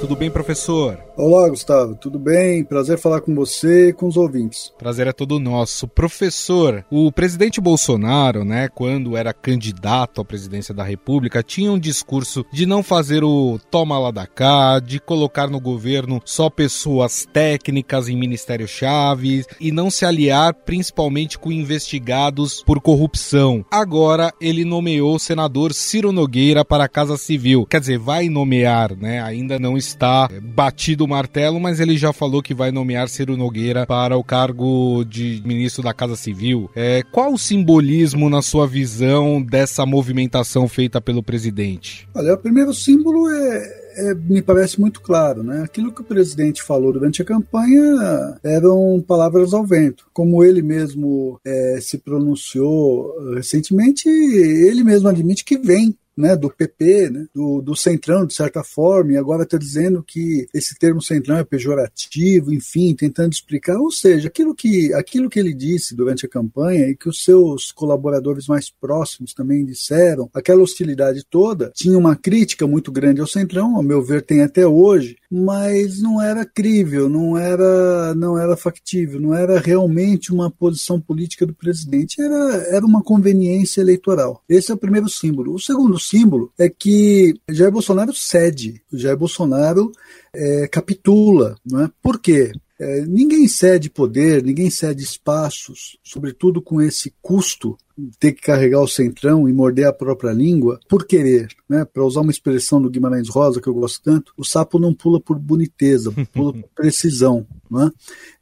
Tudo 0.00 0.14
bem, 0.14 0.30
professor? 0.30 0.96
Olá, 1.16 1.48
Gustavo. 1.48 1.96
Tudo 1.96 2.20
bem? 2.20 2.62
Prazer 2.62 2.96
falar 2.96 3.20
com 3.20 3.34
você 3.34 3.88
e 3.88 3.92
com 3.92 4.06
os 4.06 4.16
ouvintes. 4.16 4.72
Prazer 4.78 5.08
é 5.08 5.12
todo 5.12 5.40
nosso. 5.40 5.88
Professor, 5.88 6.84
o 6.88 7.10
presidente 7.10 7.60
Bolsonaro, 7.60 8.44
né, 8.44 8.68
quando 8.68 9.16
era 9.16 9.34
candidato 9.34 10.20
à 10.20 10.24
presidência 10.24 10.72
da 10.72 10.84
República, 10.84 11.42
tinha 11.42 11.72
um 11.72 11.78
discurso 11.78 12.46
de 12.52 12.64
não 12.64 12.84
fazer 12.84 13.24
o 13.24 13.58
toma 13.68 13.98
lá 13.98 14.12
da 14.12 14.28
cá, 14.28 14.78
de 14.78 15.00
colocar 15.00 15.50
no 15.50 15.60
governo 15.60 16.22
só 16.24 16.48
pessoas 16.48 17.26
técnicas 17.32 18.08
em 18.08 18.16
ministério-chave 18.16 19.44
e 19.58 19.72
não 19.72 19.90
se 19.90 20.04
aliar 20.04 20.54
principalmente 20.54 21.36
com 21.36 21.50
investigados 21.50 22.62
por 22.62 22.80
corrupção. 22.80 23.64
Agora 23.72 24.32
ele 24.40 24.64
nomeou 24.64 25.16
o 25.16 25.20
senador 25.20 25.72
Ciro 25.74 26.12
Nogueira 26.12 26.64
para 26.64 26.84
a 26.84 26.88
Casa 26.88 27.16
Civil. 27.16 27.66
Quer 27.66 27.80
dizer, 27.80 27.98
vai 27.98 28.28
nomear, 28.28 28.96
né? 28.96 29.20
Ainda 29.20 29.58
não 29.58 29.76
está 29.88 30.28
batido 30.42 31.04
o 31.04 31.08
martelo, 31.08 31.58
mas 31.60 31.80
ele 31.80 31.96
já 31.96 32.12
falou 32.12 32.42
que 32.42 32.54
vai 32.54 32.70
nomear 32.70 33.08
Ciro 33.08 33.36
Nogueira 33.36 33.86
para 33.86 34.16
o 34.16 34.24
cargo 34.24 35.04
de 35.04 35.42
ministro 35.44 35.82
da 35.82 35.94
Casa 35.94 36.16
Civil. 36.16 36.70
É, 36.74 37.02
qual 37.10 37.32
o 37.32 37.38
simbolismo, 37.38 38.28
na 38.30 38.42
sua 38.42 38.66
visão, 38.66 39.42
dessa 39.42 39.84
movimentação 39.84 40.68
feita 40.68 41.00
pelo 41.00 41.22
presidente? 41.22 42.08
Olha, 42.14 42.34
o 42.34 42.38
primeiro 42.38 42.72
símbolo 42.74 43.28
é 43.30 43.88
é, 43.98 44.14
me 44.14 44.40
parece 44.40 44.80
muito 44.80 45.00
claro, 45.00 45.42
né? 45.42 45.62
Aquilo 45.62 45.92
que 45.92 46.00
o 46.00 46.04
presidente 46.04 46.62
falou 46.62 46.92
durante 46.92 47.20
a 47.20 47.24
campanha 47.24 48.38
eram 48.44 49.04
palavras 49.06 49.52
ao 49.52 49.66
vento. 49.66 50.06
Como 50.12 50.44
ele 50.44 50.62
mesmo 50.62 51.40
é, 51.44 51.78
se 51.80 51.98
pronunciou 51.98 53.12
recentemente, 53.34 54.08
ele 54.08 54.84
mesmo 54.84 55.08
admite 55.08 55.44
que 55.44 55.58
vem 55.58 55.96
né, 56.18 56.36
do 56.36 56.50
PP, 56.50 57.10
né, 57.10 57.26
do, 57.32 57.62
do 57.62 57.76
Centrão, 57.76 58.26
de 58.26 58.34
certa 58.34 58.64
forma, 58.64 59.12
e 59.12 59.16
agora 59.16 59.44
está 59.44 59.56
dizendo 59.56 60.02
que 60.02 60.48
esse 60.52 60.76
termo 60.76 61.00
Centrão 61.00 61.36
é 61.36 61.44
pejorativo, 61.44 62.52
enfim, 62.52 62.92
tentando 62.94 63.32
explicar. 63.32 63.78
Ou 63.78 63.90
seja, 63.90 64.26
aquilo 64.26 64.54
que, 64.54 64.92
aquilo 64.94 65.30
que 65.30 65.38
ele 65.38 65.54
disse 65.54 65.94
durante 65.94 66.26
a 66.26 66.28
campanha 66.28 66.88
e 66.88 66.96
que 66.96 67.08
os 67.08 67.22
seus 67.22 67.70
colaboradores 67.70 68.48
mais 68.48 68.68
próximos 68.68 69.32
também 69.32 69.64
disseram, 69.64 70.28
aquela 70.34 70.62
hostilidade 70.62 71.24
toda, 71.30 71.70
tinha 71.74 71.96
uma 71.96 72.16
crítica 72.16 72.66
muito 72.66 72.90
grande 72.90 73.20
ao 73.20 73.26
Centrão, 73.26 73.76
ao 73.76 73.82
meu 73.82 74.02
ver, 74.02 74.22
tem 74.22 74.42
até 74.42 74.66
hoje, 74.66 75.16
mas 75.30 76.00
não 76.00 76.20
era 76.20 76.44
crível, 76.44 77.08
não 77.08 77.38
era, 77.38 78.14
não 78.16 78.36
era 78.36 78.56
factível, 78.56 79.20
não 79.20 79.34
era 79.34 79.60
realmente 79.60 80.32
uma 80.32 80.50
posição 80.50 81.00
política 81.00 81.46
do 81.46 81.54
presidente, 81.54 82.20
era, 82.20 82.66
era 82.70 82.84
uma 82.84 83.02
conveniência 83.02 83.80
eleitoral. 83.80 84.42
Esse 84.48 84.72
é 84.72 84.74
o 84.74 84.78
primeiro 84.78 85.08
símbolo. 85.08 85.54
O 85.54 85.60
segundo 85.60 85.98
símbolo 86.08 86.52
é 86.58 86.68
que 86.68 87.34
Jair 87.48 87.70
Bolsonaro 87.70 88.14
cede, 88.14 88.82
Jair 88.92 89.16
Bolsonaro 89.16 89.92
é, 90.32 90.66
capitula. 90.68 91.56
Não 91.64 91.84
é? 91.84 91.90
Por 92.02 92.20
quê? 92.20 92.52
É, 92.80 93.00
ninguém 93.02 93.48
cede 93.48 93.90
poder, 93.90 94.42
ninguém 94.42 94.70
cede 94.70 95.02
espaços, 95.02 95.98
sobretudo 96.02 96.62
com 96.62 96.80
esse 96.80 97.12
custo 97.20 97.76
de 97.96 98.16
ter 98.18 98.32
que 98.32 98.42
carregar 98.42 98.80
o 98.80 98.88
centrão 98.88 99.48
e 99.48 99.52
morder 99.52 99.86
a 99.86 99.92
própria 99.92 100.32
língua 100.32 100.78
por 100.88 101.04
querer. 101.04 101.48
Né? 101.68 101.84
Para 101.84 102.04
usar 102.04 102.20
uma 102.20 102.30
expressão 102.30 102.80
do 102.80 102.90
Guimarães 102.90 103.28
Rosa 103.28 103.60
que 103.60 103.68
eu 103.68 103.74
gosto 103.74 104.02
tanto, 104.02 104.32
o 104.36 104.44
sapo 104.44 104.78
não 104.78 104.94
pula 104.94 105.20
por 105.20 105.38
boniteza, 105.38 106.12
pula 106.32 106.52
por 106.52 106.68
precisão. 106.74 107.46
É? 107.70 107.90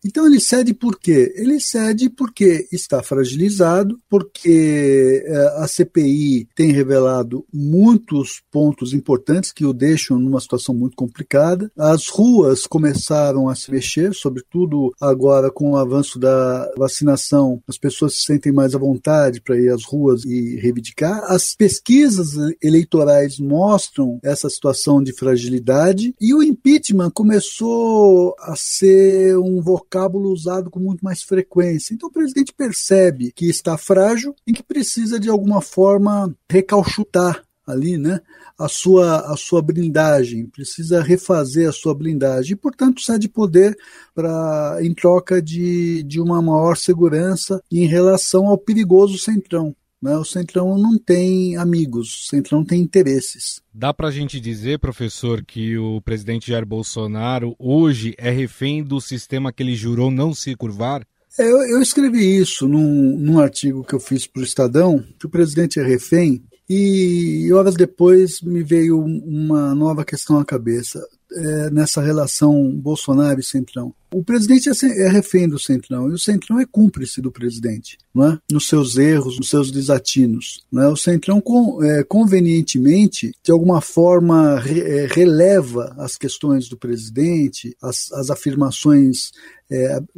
Então 0.05 0.25
ele 0.25 0.39
cede 0.39 0.73
por 0.73 1.01
quê? 1.01 1.35
Ele 1.35 1.59
cede 1.59 2.09
porque 2.09 2.69
está 2.71 3.03
fragilizado, 3.03 3.99
porque 4.09 5.25
eh, 5.27 5.55
a 5.57 5.67
CPI 5.67 6.49
tem 6.55 6.71
revelado 6.71 7.45
muitos 7.53 8.41
pontos 8.53 8.93
importantes 8.93 9.53
que 9.53 9.65
o 9.65 9.73
deixam 9.73 10.17
numa 10.17 10.41
situação 10.41 10.73
muito 10.73 10.95
complicada. 10.95 11.73
As 11.77 12.07
ruas 12.07 12.69
começaram 12.69 13.49
a 13.49 13.57
se 13.57 13.69
mexer, 13.69 14.15
sobretudo 14.15 14.93
agora 15.01 15.51
com 15.51 15.73
o 15.73 15.77
avanço 15.77 16.21
da 16.21 16.73
vacinação, 16.79 17.61
as 17.67 17.77
pessoas 17.77 18.15
se 18.15 18.27
sentem 18.27 18.53
mais 18.53 18.77
à 18.77 18.79
vontade 18.79 19.41
para 19.41 19.59
ir 19.59 19.71
às 19.71 19.85
ruas 19.85 20.25
e 20.25 20.55
reivindicar. 20.57 21.25
As 21.25 21.57
pesquisas 21.57 22.37
eleitorais 22.63 23.16
mostram 23.39 24.19
essa 24.23 24.49
situação 24.49 25.03
de 25.03 25.13
fragilidade 25.13 26.15
e 26.21 26.35
o 26.35 26.43
impeachment 26.43 27.11
começou 27.11 28.35
a 28.41 28.55
ser 28.57 29.37
um 29.39 29.61
vocábulo 29.61 30.31
usado 30.31 30.71
com 30.71 30.81
muito 30.81 31.05
mais 31.05 31.23
frequência. 31.23 31.95
Então 31.95 32.09
o 32.09 32.13
presidente 32.13 32.53
percebe 32.53 33.33
que 33.33 33.47
está 33.47 33.77
frágil 33.77 34.35
e 34.47 34.53
que 34.53 34.63
precisa 34.63 35.19
de 35.19 35.29
alguma 35.29 35.61
forma 35.61 36.35
recalchutar 36.51 37.43
ali, 37.67 37.99
né? 37.99 38.21
A 38.59 38.69
sua, 38.69 39.33
a 39.33 39.37
sua 39.37 39.61
blindagem, 39.61 40.47
precisa 40.47 41.03
refazer 41.03 41.69
a 41.69 41.73
sua 41.73 41.95
blindagem 41.95 42.53
e, 42.53 42.57
portanto, 42.57 43.03
cede 43.03 43.29
poder 43.29 43.77
para 44.15 44.79
em 44.81 44.95
troca 44.95 45.43
de, 45.43 46.03
de 46.05 46.21
uma 46.21 46.41
maior 46.41 46.77
segurança 46.77 47.61
em 47.71 47.87
relação 47.87 48.47
ao 48.47 48.57
perigoso 48.57 49.19
centrão. 49.19 49.75
Né? 50.03 50.17
O 50.17 50.25
Centrão 50.25 50.79
não 50.79 50.99
tem 50.99 51.57
amigos, 51.57 52.25
o 52.25 52.29
Centrão 52.29 52.65
tem 52.65 52.81
interesses. 52.81 53.61
Dá 53.73 53.93
para 53.93 54.09
a 54.09 54.11
gente 54.11 54.41
dizer, 54.41 54.79
professor, 54.79 55.45
que 55.45 55.77
o 55.79 56.01
presidente 56.01 56.49
Jair 56.51 56.67
Bolsonaro 56.67 57.55
hoje 57.59 58.15
é 58.19 58.31
refém 58.31 58.83
do 58.83 59.01
sistema 59.01 59.53
que 59.53 59.63
ele 59.63 59.75
jurou 59.75 60.11
não 60.11 60.35
se 60.35 60.55
curvar? 60.55 61.07
É, 61.39 61.45
eu, 61.45 61.59
eu 61.63 61.83
escrevi 61.83 62.39
isso 62.39 62.67
num, 62.67 63.19
num 63.19 63.39
artigo 63.39 63.85
que 63.85 63.95
eu 63.95 64.01
fiz 64.01 64.27
para 64.27 64.41
o 64.41 64.45
Estadão, 64.45 65.05
que 65.19 65.27
o 65.27 65.31
presidente 65.31 65.79
é 65.79 65.83
refém, 65.83 66.43
e 66.69 67.53
horas 67.53 67.75
depois 67.75 68.41
me 68.41 68.63
veio 68.63 68.99
uma 68.99 69.75
nova 69.75 70.05
questão 70.05 70.39
à 70.39 70.45
cabeça 70.45 71.07
é, 71.37 71.71
nessa 71.71 72.01
relação 72.01 72.71
Bolsonaro 72.71 73.39
e 73.39 73.45
Centrão. 73.45 73.95
O 74.13 74.23
presidente 74.23 74.69
é, 74.69 75.03
é, 75.03 75.09
refém 75.09 75.49
do 75.49 75.59
Centrão 75.59 76.09
e 76.09 76.13
o 76.13 76.19
Centrão 76.19 76.59
é 76.59 76.65
cúmplice 76.65 77.21
do 77.21 77.31
presidente, 77.31 77.99
não 78.15 78.27
é? 78.27 78.39
nos 78.51 78.69
seus 78.69 78.97
erros, 78.97 79.39
nos 79.39 79.51
seus 79.51 79.71
desatinos. 79.71 80.65
Não 80.73 80.83
é? 80.83 80.89
O 80.89 80.97
Centrão, 80.97 81.41
com, 81.41 81.83
é, 81.85 82.03
convenientemente, 82.03 83.33
de 83.43 83.53
alguma 83.53 83.81
forma, 83.81 84.59
re, 84.59 84.81
é, 84.81 85.07
releva 85.07 85.95
as 85.99 86.17
questões 86.17 86.69
do 86.69 86.77
presidente, 86.77 87.77
as, 87.83 88.11
as 88.13 88.31
afirmações 88.31 89.33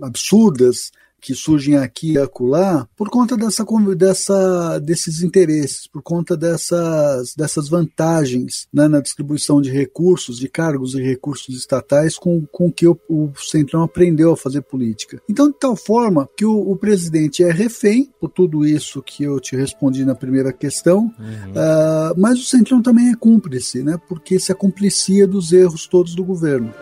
absurdas 0.02 0.90
que 1.20 1.34
surgem 1.34 1.76
aqui 1.76 2.12
e 2.12 2.18
acolá 2.18 2.86
por 2.96 3.08
conta 3.10 3.36
dessa, 3.36 3.64
dessa, 3.96 4.78
desses 4.78 5.22
interesses, 5.22 5.86
por 5.86 6.02
conta 6.02 6.36
dessas, 6.36 7.34
dessas 7.36 7.68
vantagens 7.68 8.66
né, 8.72 8.88
na 8.88 9.00
distribuição 9.00 9.60
de 9.60 9.70
recursos, 9.70 10.38
de 10.38 10.48
cargos 10.48 10.94
e 10.94 11.02
recursos 11.02 11.56
estatais 11.56 12.16
com, 12.16 12.44
com 12.46 12.70
que 12.70 12.86
o, 12.86 12.98
o 13.08 13.32
Centrão 13.36 13.82
aprendeu 13.82 14.32
a 14.32 14.36
fazer 14.36 14.62
política. 14.62 15.20
Então, 15.28 15.48
de 15.48 15.58
tal 15.58 15.76
forma 15.76 16.28
que 16.36 16.44
o, 16.44 16.70
o, 16.70 16.76
presidente 16.76 17.42
é 17.42 17.50
refém 17.50 18.10
por 18.20 18.30
tudo 18.30 18.64
isso 18.64 19.02
que 19.02 19.24
eu 19.24 19.40
te 19.40 19.56
respondi 19.56 20.04
na 20.04 20.14
primeira 20.14 20.52
questão, 20.52 21.12
uhum. 21.18 21.50
uh, 21.50 22.14
mas 22.16 22.38
o 22.38 22.44
Centrão 22.44 22.80
também 22.80 23.10
é 23.10 23.16
cúmplice, 23.16 23.82
né, 23.82 23.98
porque 24.08 24.38
se 24.38 24.52
acumplicia 24.52 25.26
dos 25.26 25.52
erros 25.52 25.86
todos 25.86 26.14
do 26.14 26.24
governo. 26.24 26.72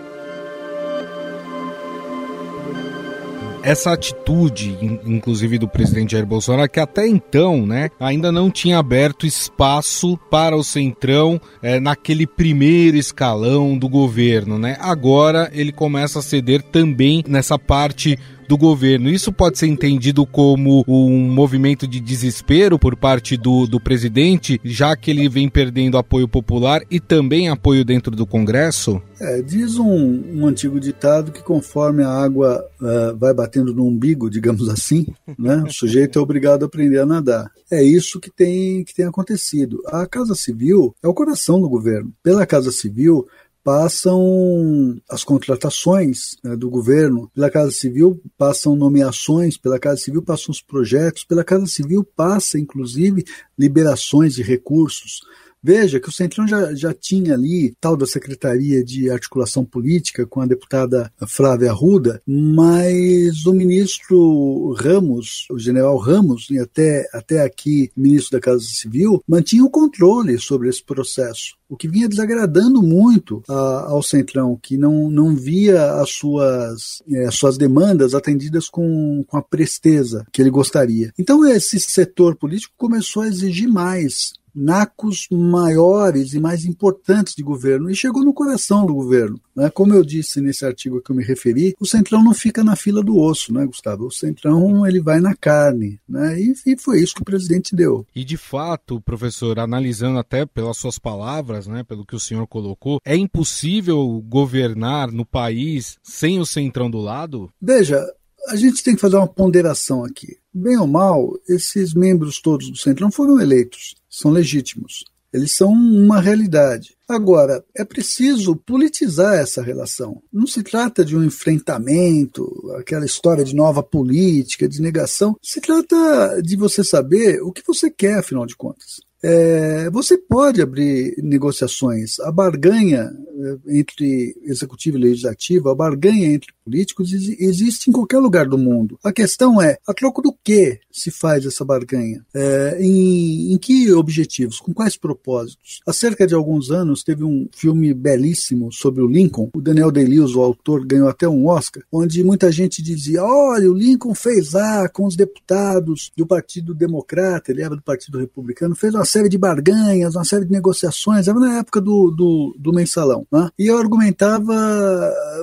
Essa 3.66 3.92
atitude, 3.92 4.78
inclusive 5.04 5.58
do 5.58 5.66
presidente 5.66 6.12
Jair 6.12 6.24
Bolsonaro, 6.24 6.70
que 6.70 6.78
até 6.78 7.04
então, 7.04 7.66
né, 7.66 7.90
ainda 7.98 8.30
não 8.30 8.48
tinha 8.48 8.78
aberto 8.78 9.26
espaço 9.26 10.16
para 10.30 10.56
o 10.56 10.62
centrão 10.62 11.40
é, 11.60 11.80
naquele 11.80 12.28
primeiro 12.28 12.96
escalão 12.96 13.76
do 13.76 13.88
governo, 13.88 14.56
né? 14.56 14.76
Agora 14.78 15.50
ele 15.52 15.72
começa 15.72 16.20
a 16.20 16.22
ceder 16.22 16.62
também 16.62 17.24
nessa 17.26 17.58
parte 17.58 18.16
do 18.46 18.56
governo. 18.56 19.08
Isso 19.08 19.32
pode 19.32 19.58
ser 19.58 19.66
entendido 19.66 20.24
como 20.26 20.84
um 20.86 21.30
movimento 21.32 21.86
de 21.86 22.00
desespero 22.00 22.78
por 22.78 22.96
parte 22.96 23.36
do, 23.36 23.66
do 23.66 23.80
presidente, 23.80 24.60
já 24.64 24.96
que 24.96 25.10
ele 25.10 25.28
vem 25.28 25.48
perdendo 25.48 25.98
apoio 25.98 26.28
popular 26.28 26.82
e 26.90 27.00
também 27.00 27.48
apoio 27.48 27.84
dentro 27.84 28.14
do 28.14 28.26
Congresso? 28.26 29.00
É, 29.18 29.40
diz 29.40 29.78
um, 29.78 30.40
um, 30.40 30.46
antigo 30.46 30.78
ditado 30.78 31.32
que 31.32 31.42
conforme 31.42 32.02
a 32.02 32.10
água 32.10 32.62
uh, 32.80 33.16
vai 33.16 33.32
batendo 33.32 33.74
no 33.74 33.86
umbigo, 33.86 34.28
digamos 34.28 34.68
assim, 34.68 35.06
né, 35.38 35.64
o 35.66 35.72
sujeito 35.72 36.18
é 36.18 36.22
obrigado 36.22 36.64
a 36.64 36.66
aprender 36.66 36.98
a 36.98 37.06
nadar. 37.06 37.50
É 37.70 37.82
isso 37.82 38.20
que 38.20 38.30
tem, 38.30 38.84
que 38.84 38.94
tem 38.94 39.06
acontecido. 39.06 39.82
A 39.86 40.06
Casa 40.06 40.34
Civil 40.34 40.94
é 41.02 41.08
o 41.08 41.14
coração 41.14 41.60
do 41.60 41.68
governo. 41.68 42.12
Pela 42.22 42.46
Casa 42.46 42.70
Civil, 42.70 43.26
passam 43.66 44.96
as 45.10 45.24
contratações 45.24 46.36
né, 46.44 46.54
do 46.54 46.70
governo, 46.70 47.28
pela 47.34 47.50
Casa 47.50 47.72
Civil 47.72 48.22
passam 48.38 48.76
nomeações, 48.76 49.56
pela 49.56 49.76
Casa 49.76 49.96
Civil 49.96 50.22
passam 50.22 50.52
os 50.52 50.62
projetos, 50.62 51.24
pela 51.24 51.42
Casa 51.42 51.66
Civil 51.66 52.04
passa, 52.04 52.60
inclusive, 52.60 53.24
liberações 53.58 54.36
de 54.36 54.42
recursos. 54.44 55.20
Veja 55.66 55.98
que 55.98 56.08
o 56.08 56.12
Centrão 56.12 56.46
já, 56.46 56.72
já 56.76 56.94
tinha 56.94 57.34
ali 57.34 57.74
tal 57.80 57.96
da 57.96 58.06
Secretaria 58.06 58.84
de 58.84 59.10
Articulação 59.10 59.64
Política 59.64 60.24
com 60.24 60.40
a 60.40 60.46
deputada 60.46 61.12
Flávia 61.26 61.72
Arruda, 61.72 62.22
mas 62.24 63.44
o 63.46 63.52
ministro 63.52 64.72
Ramos, 64.78 65.44
o 65.50 65.58
general 65.58 65.98
Ramos, 65.98 66.46
e 66.50 66.58
até, 66.60 67.04
até 67.12 67.42
aqui 67.42 67.90
ministro 67.96 68.38
da 68.38 68.40
Casa 68.40 68.62
Civil, 68.62 69.20
mantinha 69.26 69.64
o 69.64 69.68
controle 69.68 70.38
sobre 70.38 70.68
esse 70.68 70.84
processo 70.84 71.56
o 71.68 71.76
que 71.76 71.88
vinha 71.88 72.08
desagradando 72.08 72.80
muito 72.80 73.42
a, 73.48 73.86
ao 73.88 74.00
Centrão, 74.00 74.56
que 74.62 74.76
não, 74.76 75.10
não 75.10 75.34
via 75.34 75.94
as 75.94 76.10
suas, 76.10 77.02
é, 77.10 77.28
suas 77.30 77.58
demandas 77.58 78.14
atendidas 78.14 78.68
com, 78.68 79.24
com 79.26 79.36
a 79.36 79.42
presteza 79.42 80.24
que 80.32 80.40
ele 80.40 80.50
gostaria. 80.50 81.12
Então, 81.18 81.44
esse 81.44 81.80
setor 81.80 82.36
político 82.36 82.72
começou 82.76 83.22
a 83.22 83.28
exigir 83.28 83.68
mais 83.68 84.34
nacos 84.56 85.28
maiores 85.30 86.32
e 86.32 86.40
mais 86.40 86.64
importantes 86.64 87.34
de 87.34 87.42
governo 87.42 87.90
e 87.90 87.94
chegou 87.94 88.24
no 88.24 88.32
coração 88.32 88.86
do 88.86 88.94
governo. 88.94 89.38
Né? 89.54 89.68
Como 89.68 89.94
eu 89.94 90.02
disse 90.02 90.40
nesse 90.40 90.64
artigo 90.64 91.00
que 91.02 91.10
eu 91.10 91.16
me 91.16 91.22
referi, 91.22 91.74
o 91.78 91.86
Centrão 91.86 92.24
não 92.24 92.32
fica 92.32 92.64
na 92.64 92.74
fila 92.74 93.02
do 93.02 93.18
osso, 93.18 93.52
né, 93.52 93.66
Gustavo? 93.66 94.06
O 94.06 94.10
Centrão 94.10 94.86
ele 94.86 95.00
vai 95.00 95.20
na 95.20 95.34
carne, 95.34 96.00
né? 96.08 96.40
E, 96.40 96.54
e 96.66 96.78
foi 96.78 97.00
isso 97.00 97.14
que 97.14 97.22
o 97.22 97.24
presidente 97.24 97.76
deu. 97.76 98.06
E 98.14 98.24
de 98.24 98.36
fato, 98.36 99.00
professor, 99.00 99.58
analisando 99.58 100.18
até 100.18 100.46
pelas 100.46 100.78
suas 100.78 100.98
palavras, 100.98 101.66
né, 101.66 101.84
pelo 101.84 102.06
que 102.06 102.16
o 102.16 102.20
senhor 102.20 102.46
colocou, 102.46 103.00
é 103.04 103.16
impossível 103.16 104.22
governar 104.26 105.12
no 105.12 105.26
país 105.26 105.98
sem 106.02 106.40
o 106.40 106.46
Centrão 106.46 106.90
do 106.90 106.98
lado? 106.98 107.50
Veja, 107.60 108.02
a 108.48 108.56
gente 108.56 108.82
tem 108.82 108.94
que 108.94 109.00
fazer 109.00 109.16
uma 109.16 109.26
ponderação 109.26 110.04
aqui. 110.04 110.36
Bem 110.54 110.78
ou 110.78 110.86
mal, 110.86 111.34
esses 111.48 111.92
membros 111.92 112.40
todos 112.40 112.70
do 112.70 112.76
Centrão 112.76 113.10
foram 113.10 113.40
eleitos 113.40 113.94
são 114.18 114.30
legítimos. 114.30 115.04
Eles 115.32 115.54
são 115.54 115.70
uma 115.70 116.20
realidade. 116.20 116.96
Agora, 117.06 117.62
é 117.76 117.84
preciso 117.84 118.56
politizar 118.56 119.34
essa 119.34 119.62
relação. 119.62 120.22
Não 120.32 120.46
se 120.46 120.62
trata 120.62 121.04
de 121.04 121.14
um 121.16 121.22
enfrentamento, 121.22 122.50
aquela 122.78 123.04
história 123.04 123.44
de 123.44 123.54
nova 123.54 123.82
política, 123.82 124.68
de 124.68 124.80
negação. 124.80 125.36
Se 125.42 125.60
trata 125.60 126.40
de 126.42 126.56
você 126.56 126.82
saber 126.82 127.42
o 127.42 127.52
que 127.52 127.62
você 127.66 127.90
quer, 127.90 128.18
afinal 128.18 128.46
de 128.46 128.56
contas. 128.56 129.00
É, 129.22 129.90
você 129.90 130.18
pode 130.18 130.60
abrir 130.60 131.14
negociações. 131.22 132.20
A 132.20 132.30
barganha 132.30 133.10
é, 133.38 133.78
entre 133.78 134.36
executivo 134.42 134.96
e 134.96 135.00
legislativo, 135.00 135.68
a 135.68 135.74
barganha 135.74 136.26
entre 136.26 136.52
políticos 136.64 137.12
existe 137.12 137.88
em 137.88 137.92
qualquer 137.92 138.18
lugar 138.18 138.46
do 138.46 138.58
mundo. 138.58 138.98
A 139.02 139.12
questão 139.12 139.62
é, 139.62 139.78
a 139.86 139.94
troco 139.94 140.20
do 140.20 140.34
que 140.44 140.80
se 140.90 141.10
faz 141.10 141.46
essa 141.46 141.64
barganha? 141.64 142.24
É, 142.34 142.78
em, 142.80 143.52
em, 143.52 143.58
que 143.58 143.92
objetivos? 143.92 144.58
Com 144.58 144.74
quais 144.74 144.96
propósitos? 144.96 145.80
Há 145.86 145.92
cerca 145.92 146.26
de 146.26 146.34
alguns 146.34 146.70
anos 146.70 147.04
teve 147.04 147.24
um 147.24 147.48
filme 147.54 147.94
belíssimo 147.94 148.72
sobre 148.72 149.02
o 149.02 149.06
Lincoln. 149.06 149.50
O 149.54 149.60
Daniel 149.60 149.92
Day-Lewis, 149.92 150.34
o 150.34 150.42
autor, 150.42 150.84
ganhou 150.84 151.08
até 151.08 151.28
um 151.28 151.46
Oscar, 151.46 151.82
onde 151.92 152.24
muita 152.24 152.50
gente 152.50 152.82
dizia, 152.82 153.22
olha, 153.22 153.70
o 153.70 153.74
Lincoln 153.74 154.14
fez 154.14 154.52
lá 154.52 154.88
com 154.88 155.06
os 155.06 155.16
deputados 155.16 156.10
do 156.16 156.26
Partido 156.26 156.74
Democrata, 156.74 157.52
ele 157.52 157.62
era 157.62 157.76
do 157.76 157.82
Partido 157.82 158.18
Republicano, 158.18 158.74
fez 158.74 158.94
uma 158.94 159.04
série 159.06 159.28
de 159.28 159.38
barganhas, 159.38 160.14
uma 160.14 160.24
série 160.24 160.44
de 160.44 160.52
negociações, 160.52 161.28
era 161.28 161.38
na 161.38 161.58
época 161.58 161.80
do, 161.80 162.10
do, 162.10 162.54
do 162.58 162.72
mensalão. 162.72 163.26
Né? 163.32 163.48
E 163.58 163.66
eu 163.66 163.78
argumentava 163.78 164.54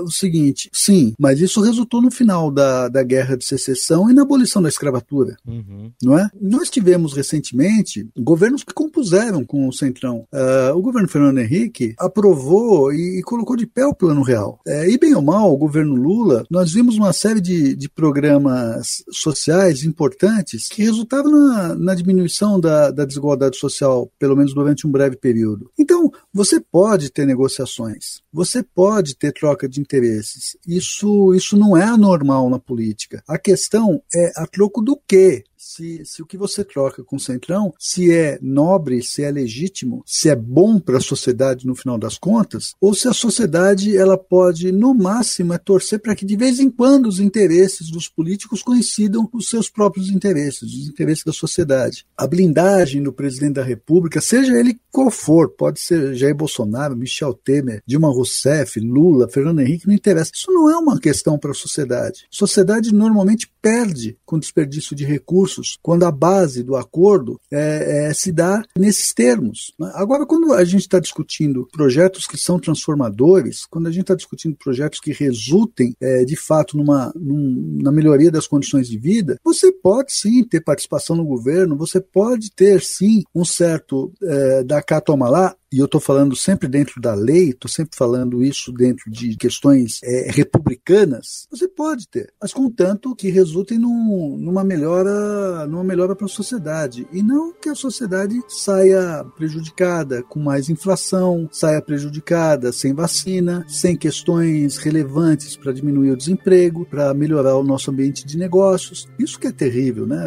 o 0.03 0.11
seguinte: 0.11 0.69
sim, 0.71 1.13
mas 1.19 1.39
isso 1.39 1.61
resultou 1.61 2.01
no 2.01 2.11
final 2.11 2.51
da, 2.51 2.87
da 2.87 3.03
guerra 3.03 3.35
de 3.35 3.45
secessão 3.45 4.09
e 4.09 4.13
na 4.13 4.21
abolição 4.21 4.61
da 4.61 4.69
escravatura. 4.69 5.35
Uhum. 5.47 5.91
Não 6.01 6.17
é? 6.17 6.29
Nós 6.39 6.69
tivemos 6.69 7.13
recentemente 7.13 8.07
governos 8.17 8.63
que 8.63 8.73
compuseram 8.73 9.43
com 9.43 9.67
o 9.67 9.73
Centrão. 9.73 10.25
Uh, 10.33 10.75
o 10.75 10.81
governo 10.81 11.07
Fernando 11.07 11.39
Henrique 11.39 11.95
aprovou 11.97 12.93
e, 12.93 13.19
e 13.19 13.23
colocou 13.23 13.55
de 13.55 13.65
pé 13.65 13.85
o 13.85 13.95
Plano 13.95 14.21
Real. 14.21 14.59
É, 14.67 14.89
e 14.89 14.97
bem 14.97 15.15
ou 15.15 15.21
mal, 15.21 15.51
o 15.51 15.57
governo 15.57 15.95
Lula, 15.95 16.45
nós 16.49 16.71
vimos 16.73 16.95
uma 16.95 17.13
série 17.13 17.41
de, 17.41 17.75
de 17.75 17.89
programas 17.89 19.03
sociais 19.11 19.83
importantes 19.83 20.67
que 20.67 20.83
resultavam 20.83 21.31
na, 21.31 21.75
na 21.75 21.95
diminuição 21.95 22.59
da, 22.59 22.91
da 22.91 23.05
desigualdade 23.05 23.52
social, 23.55 24.11
pelo 24.19 24.35
menos 24.35 24.53
durante 24.53 24.85
um 24.87 24.91
breve 24.91 25.15
período. 25.15 25.71
Então, 25.77 26.11
você 26.33 26.59
pode 26.59 27.11
ter 27.11 27.25
negociações, 27.25 28.21
você 28.31 28.63
pode 28.63 29.15
ter 29.15 29.31
troca 29.31 29.67
de 29.67 29.79
interesses. 29.79 30.57
Isso, 30.67 31.33
isso 31.33 31.57
não 31.57 31.75
é 31.77 31.83
anormal 31.83 32.49
na 32.49 32.59
política. 32.59 33.23
A 33.27 33.37
questão 33.37 34.01
é 34.13 34.31
a 34.35 34.47
troco 34.47 34.81
do 34.81 34.99
quê? 35.07 35.43
Se, 35.63 36.01
se 36.03 36.21
o 36.21 36.25
que 36.25 36.37
você 36.37 36.63
troca 36.63 37.03
com 37.03 37.15
o 37.15 37.19
Centrão, 37.19 37.73
se 37.79 38.11
é 38.11 38.37
nobre, 38.41 39.01
se 39.01 39.23
é 39.23 39.31
legítimo, 39.31 40.03
se 40.05 40.29
é 40.29 40.35
bom 40.35 40.77
para 40.79 40.97
a 40.97 41.01
sociedade 41.01 41.65
no 41.65 41.73
final 41.73 41.97
das 41.97 42.17
contas, 42.17 42.73
ou 42.81 42.93
se 42.93 43.07
a 43.07 43.13
sociedade 43.13 43.95
ela 43.95 44.17
pode, 44.17 44.71
no 44.71 44.93
máximo, 44.93 45.53
é 45.53 45.57
torcer 45.57 45.99
para 45.99 46.15
que 46.15 46.25
de 46.25 46.35
vez 46.35 46.59
em 46.59 46.69
quando 46.69 47.07
os 47.07 47.19
interesses 47.19 47.89
dos 47.89 48.09
políticos 48.09 48.61
coincidam 48.61 49.25
com 49.25 49.37
os 49.37 49.49
seus 49.49 49.69
próprios 49.69 50.09
interesses, 50.09 50.63
os 50.63 50.89
interesses 50.89 51.23
da 51.23 51.33
sociedade. 51.33 52.05
A 52.17 52.27
blindagem 52.27 53.01
do 53.01 53.13
presidente 53.13 53.53
da 53.53 53.63
República, 53.63 54.19
seja 54.19 54.59
ele 54.59 54.79
qual 54.91 55.09
for, 55.09 55.49
pode 55.49 55.79
ser 55.79 56.13
Jair 56.13 56.35
Bolsonaro, 56.35 56.95
Michel 56.95 57.33
Temer, 57.33 57.81
Dilma 57.85 58.09
Rousseff, 58.09 58.79
Lula, 58.79 59.29
Fernando 59.29 59.61
Henrique, 59.61 59.87
não 59.87 59.93
interessa. 59.93 60.31
Isso 60.33 60.51
não 60.51 60.69
é 60.69 60.77
uma 60.77 60.99
questão 60.99 61.39
para 61.39 61.51
a 61.51 61.55
sociedade. 61.55 62.25
A 62.31 62.35
sociedade 62.35 62.93
normalmente 62.93 63.51
perde 63.61 64.17
com 64.25 64.37
desperdício 64.37 64.95
de 64.95 65.05
recursos 65.05 65.52
recursos, 65.53 65.77
quando 65.81 66.03
a 66.03 66.11
base 66.11 66.63
do 66.63 66.75
acordo 66.75 67.39
é, 67.51 68.07
é, 68.07 68.13
se 68.13 68.31
dá 68.31 68.63
nesses 68.77 69.13
termos. 69.13 69.73
Né? 69.79 69.91
Agora, 69.95 70.25
quando 70.25 70.53
a 70.53 70.63
gente 70.63 70.81
está 70.81 70.99
discutindo 70.99 71.67
projetos 71.71 72.25
que 72.25 72.37
são 72.37 72.59
transformadores, 72.59 73.65
quando 73.65 73.87
a 73.87 73.91
gente 73.91 74.01
está 74.01 74.15
discutindo 74.15 74.55
projetos 74.55 74.99
que 74.99 75.11
resultem 75.11 75.95
é, 76.01 76.25
de 76.25 76.35
fato 76.35 76.77
numa, 76.77 77.11
num, 77.15 77.79
na 77.81 77.91
melhoria 77.91 78.31
das 78.31 78.47
condições 78.47 78.87
de 78.87 78.97
vida, 78.97 79.37
você 79.43 79.71
pode 79.71 80.13
sim 80.13 80.43
ter 80.43 80.61
participação 80.61 81.15
no 81.15 81.25
governo, 81.25 81.77
você 81.77 82.01
pode 82.01 82.51
ter 82.51 82.81
sim 82.81 83.23
um 83.33 83.45
certo 83.45 84.11
é, 84.21 84.63
da 84.63 84.81
cá 84.81 84.99
toma 84.99 85.29
lá, 85.29 85.55
e 85.73 85.79
eu 85.79 85.85
estou 85.85 85.99
falando 85.99 86.35
sempre 86.35 86.67
dentro 86.67 87.01
da 87.01 87.15
lei, 87.15 87.49
estou 87.49 87.69
sempre 87.69 87.97
falando 87.97 88.43
isso 88.43 88.71
dentro 88.71 89.09
de 89.09 89.35
questões 89.35 89.99
é, 90.03 90.29
republicanas, 90.29 91.47
você 91.49 91.67
pode 91.67 92.07
ter, 92.07 92.31
mas 92.39 92.53
contanto 92.53 93.15
que 93.15 93.31
resulte 93.31 93.75
num, 93.75 94.37
numa 94.37 94.63
melhora 94.63 95.65
numa 95.65 95.83
melhora 95.83 96.15
para 96.15 96.27
a 96.27 96.29
sociedade 96.29 97.07
e 97.11 97.23
não 97.23 97.51
que 97.53 97.69
a 97.69 97.75
sociedade 97.75 98.39
saia 98.47 99.25
prejudicada 99.35 100.21
com 100.21 100.39
mais 100.39 100.69
inflação, 100.69 101.49
saia 101.51 101.81
prejudicada 101.81 102.71
sem 102.71 102.93
vacina, 102.93 103.65
sem 103.67 103.97
questões 103.97 104.77
relevantes 104.77 105.55
para 105.55 105.73
diminuir 105.73 106.11
o 106.11 106.17
desemprego, 106.17 106.85
para 106.85 107.13
melhorar 107.15 107.55
o 107.55 107.63
nosso 107.63 107.89
ambiente 107.89 108.25
de 108.25 108.37
negócios. 108.37 109.07
Isso 109.17 109.39
que 109.39 109.47
é 109.47 109.51
terrível, 109.51 110.05
né? 110.05 110.21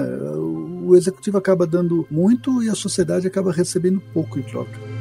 O 0.82 0.96
executivo 0.96 1.38
acaba 1.38 1.66
dando 1.66 2.06
muito 2.10 2.62
e 2.62 2.68
a 2.68 2.74
sociedade 2.74 3.26
acaba 3.26 3.52
recebendo 3.52 4.00
pouco 4.12 4.38
em 4.38 4.42
troca. 4.42 4.95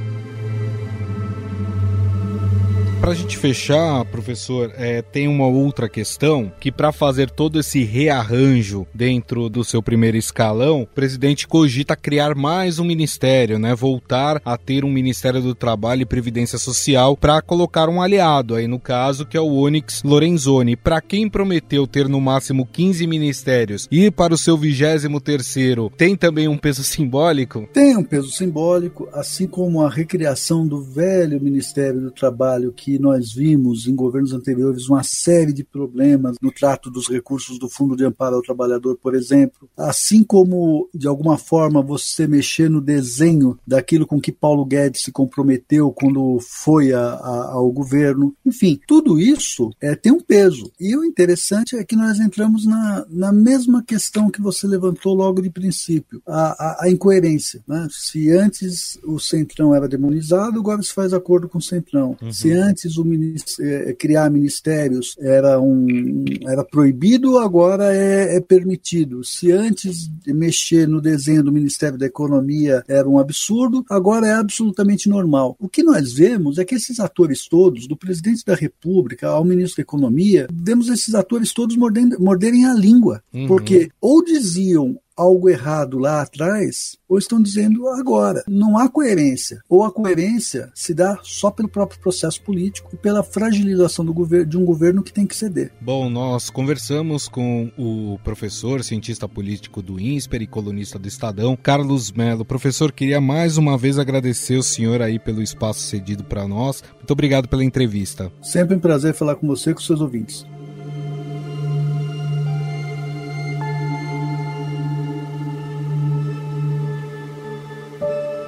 Para 3.05 3.11
a 3.11 3.15
gente 3.15 3.37
fechar, 3.37 4.03
professor, 4.05 4.73
é, 4.75 4.99
tem 4.99 5.27
uma 5.27 5.45
outra 5.45 5.87
questão 5.87 6.51
que 6.59 6.71
para 6.71 6.91
fazer 6.91 7.29
todo 7.29 7.59
esse 7.59 7.83
rearranjo 7.83 8.87
dentro 8.91 9.47
do 9.47 9.63
seu 9.63 9.79
primeiro 9.79 10.17
escalão, 10.17 10.81
o 10.81 10.87
presidente 10.87 11.47
cogita 11.47 11.95
criar 11.95 12.33
mais 12.33 12.79
um 12.79 12.83
ministério, 12.83 13.59
né? 13.59 13.75
Voltar 13.75 14.41
a 14.43 14.57
ter 14.57 14.83
um 14.83 14.89
Ministério 14.89 15.39
do 15.39 15.53
Trabalho 15.53 16.01
e 16.01 16.05
Previdência 16.05 16.57
Social 16.57 17.15
para 17.15 17.43
colocar 17.43 17.89
um 17.89 18.01
aliado 18.01 18.55
aí 18.55 18.67
no 18.67 18.79
caso 18.79 19.23
que 19.23 19.37
é 19.37 19.39
o 19.39 19.53
Onyx 19.53 20.01
Lorenzoni. 20.01 20.75
Para 20.75 20.99
quem 20.99 21.29
prometeu 21.29 21.85
ter 21.85 22.09
no 22.09 22.19
máximo 22.19 22.65
15 22.65 23.05
ministérios 23.05 23.87
e 23.91 24.09
para 24.09 24.33
o 24.33 24.37
seu 24.37 24.57
23 24.57 25.07
terceiro, 25.23 25.91
tem 25.95 26.15
também 26.15 26.47
um 26.47 26.57
peso 26.57 26.81
simbólico? 26.83 27.69
Tem 27.71 27.95
um 27.95 28.03
peso 28.03 28.31
simbólico, 28.31 29.07
assim 29.13 29.45
como 29.45 29.83
a 29.83 29.91
recriação 29.91 30.65
do 30.65 30.81
velho 30.81 31.39
Ministério 31.39 32.01
do 32.01 32.09
Trabalho 32.09 32.73
que 32.75 32.94
nós 32.99 33.33
vimos 33.33 33.87
em 33.87 33.95
governos 33.95 34.33
anteriores 34.33 34.87
uma 34.89 35.03
série 35.03 35.53
de 35.53 35.63
problemas 35.63 36.35
no 36.41 36.51
trato 36.51 36.89
dos 36.89 37.07
recursos 37.07 37.59
do 37.59 37.69
Fundo 37.69 37.95
de 37.95 38.05
Amparo 38.05 38.35
ao 38.35 38.41
Trabalhador, 38.41 38.97
por 38.97 39.15
exemplo, 39.15 39.69
assim 39.77 40.23
como 40.23 40.89
de 40.93 41.07
alguma 41.07 41.37
forma 41.37 41.81
você 41.81 42.27
mexer 42.27 42.69
no 42.69 42.81
desenho 42.81 43.57
daquilo 43.65 44.05
com 44.05 44.19
que 44.19 44.31
Paulo 44.31 44.65
Guedes 44.65 45.01
se 45.01 45.11
comprometeu 45.11 45.91
quando 45.91 46.39
foi 46.41 46.93
a, 46.93 47.01
a, 47.01 47.51
ao 47.53 47.71
governo, 47.71 48.35
enfim, 48.45 48.79
tudo 48.87 49.19
isso 49.19 49.71
é, 49.81 49.95
tem 49.95 50.11
um 50.11 50.19
peso. 50.19 50.71
E 50.79 50.95
o 50.95 51.03
interessante 51.03 51.75
é 51.75 51.83
que 51.83 51.95
nós 51.95 52.19
entramos 52.19 52.65
na, 52.65 53.05
na 53.09 53.31
mesma 53.31 53.83
questão 53.83 54.29
que 54.29 54.41
você 54.41 54.67
levantou 54.67 55.13
logo 55.13 55.41
de 55.41 55.49
princípio, 55.49 56.21
a, 56.27 56.81
a, 56.81 56.85
a 56.85 56.89
incoerência. 56.89 57.63
Né? 57.67 57.87
Se 57.89 58.31
antes 58.31 58.99
o 59.03 59.19
Centrão 59.19 59.73
era 59.73 59.87
demonizado, 59.87 60.59
agora 60.59 60.81
se 60.81 60.93
faz 60.93 61.13
acordo 61.13 61.47
com 61.47 61.57
o 61.57 61.61
Centrão. 61.61 62.17
Uhum. 62.21 62.31
Se 62.31 62.51
antes 62.51 62.84
antes 62.85 62.97
o 62.97 63.63
é, 63.63 63.93
criar 63.93 64.29
ministérios 64.29 65.15
era, 65.19 65.59
um, 65.59 66.23
era 66.47 66.63
proibido, 66.63 67.37
agora 67.39 67.93
é, 67.93 68.37
é, 68.37 68.41
permitido. 68.41 69.23
Se 69.23 69.51
antes 69.51 70.09
mexer 70.27 70.87
no 70.87 71.01
desenho 71.01 71.43
do 71.43 71.51
Ministério 71.51 71.97
da 71.97 72.05
Economia 72.05 72.83
era 72.87 73.07
um 73.07 73.17
absurdo, 73.17 73.83
agora 73.89 74.27
é 74.27 74.33
absolutamente 74.33 75.09
normal. 75.09 75.55
O 75.59 75.67
que 75.67 75.83
nós 75.83 76.13
vemos 76.13 76.57
é 76.57 76.65
que 76.65 76.75
esses 76.75 76.99
atores 76.99 77.47
todos, 77.47 77.87
do 77.87 77.97
presidente 77.97 78.45
da 78.45 78.55
República 78.55 79.27
ao 79.27 79.43
ministro 79.43 79.77
da 79.77 79.83
Economia, 79.83 80.47
vemos 80.53 80.89
esses 80.89 81.15
atores 81.15 81.51
todos 81.51 81.75
mordendo, 81.75 82.19
morderem 82.19 82.65
a 82.65 82.73
língua. 82.73 83.21
Uhum. 83.33 83.47
Porque 83.47 83.89
ou 83.99 84.23
diziam 84.23 84.97
algo 85.15 85.49
errado 85.49 85.97
lá 85.97 86.21
atrás 86.21 86.97
ou 87.07 87.17
estão 87.17 87.41
dizendo 87.41 87.87
agora. 87.87 88.43
Não 88.47 88.77
há 88.77 88.89
coerência. 88.89 89.61
Ou 89.69 89.83
a 89.83 89.91
coerência 89.91 90.71
se 90.73 90.93
dá 90.93 91.19
só 91.23 91.49
pelo 91.51 91.69
próprio 91.69 91.99
processo 91.99 92.41
político 92.41 92.89
e 92.93 92.97
pela 92.97 93.23
fragilização 93.23 94.03
do 94.03 94.13
governo, 94.13 94.45
de 94.45 94.57
um 94.57 94.65
governo 94.65 95.03
que 95.03 95.13
tem 95.13 95.25
que 95.25 95.35
ceder. 95.35 95.71
Bom, 95.79 96.09
nós 96.09 96.49
conversamos 96.49 97.27
com 97.27 97.71
o 97.77 98.19
professor, 98.23 98.83
cientista 98.83 99.27
político 99.27 99.81
do 99.81 99.99
INSPER 99.99 100.41
e 100.41 100.47
colunista 100.47 100.99
do 100.99 101.07
Estadão, 101.07 101.55
Carlos 101.55 102.11
Melo. 102.11 102.43
Professor, 102.43 102.91
queria 102.91 103.21
mais 103.21 103.57
uma 103.57 103.77
vez 103.77 103.99
agradecer 103.99 104.57
o 104.57 104.63
senhor 104.63 105.01
aí 105.01 105.19
pelo 105.19 105.41
espaço 105.41 105.81
cedido 105.81 106.23
para 106.23 106.47
nós. 106.47 106.83
Muito 106.95 107.11
obrigado 107.11 107.47
pela 107.47 107.63
entrevista. 107.63 108.31
Sempre 108.41 108.75
um 108.75 108.79
prazer 108.79 109.13
falar 109.13 109.35
com 109.35 109.47
você 109.47 109.71
e 109.71 109.73
com 109.73 109.81
seus 109.81 110.01
ouvintes. 110.01 110.45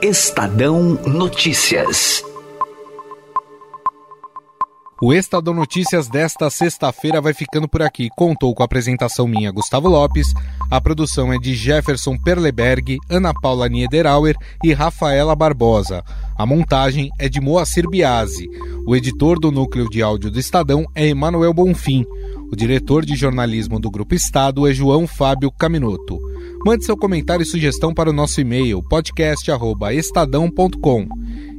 Estadão 0.02 0.94
Notícias. 1.08 2.24
O 5.02 5.12
Estadão 5.12 5.56
Notícias 5.56 6.08
desta 6.08 6.52
sexta-feira 6.52 7.20
vai 7.20 7.34
ficando 7.34 7.68
por 7.68 7.82
aqui. 7.82 8.08
Contou 8.16 8.54
com 8.54 8.62
a 8.62 8.66
apresentação 8.66 9.28
minha, 9.28 9.52
Gustavo 9.52 9.90
Lopes. 9.90 10.28
A 10.70 10.80
produção 10.80 11.34
é 11.34 11.40
de 11.40 11.56
Jefferson 11.56 12.16
Perleberg, 12.16 13.00
Ana 13.10 13.34
Paula 13.34 13.68
Niederauer 13.68 14.36
e 14.64 14.72
Rafaela 14.72 15.36
Barbosa. 15.36 16.04
A 16.38 16.46
montagem 16.46 17.10
é 17.18 17.28
de 17.28 17.42
Moacir 17.42 17.90
Biasi. 17.90 18.48
O 18.86 18.96
editor 18.96 19.40
do 19.40 19.52
núcleo 19.52 19.90
de 19.90 20.04
áudio 20.04 20.30
do 20.30 20.40
Estadão 20.40 20.86
é 20.94 21.08
Emanuel 21.08 21.56
Bonfim. 21.56 22.06
O 22.52 22.56
diretor 22.56 23.06
de 23.06 23.16
jornalismo 23.16 23.80
do 23.80 23.92
Grupo 23.92 24.16
Estado 24.16 24.68
é 24.68 24.74
João 24.74 25.06
Fábio 25.06 25.52
Caminoto. 25.52 26.18
Mande 26.66 26.86
seu 26.86 26.96
comentário 26.96 27.44
e 27.44 27.46
sugestão 27.46 27.94
para 27.94 28.10
o 28.10 28.14
nosso 28.14 28.40
e-mail 28.40 28.82
podcast@estadão.com. 28.84 31.08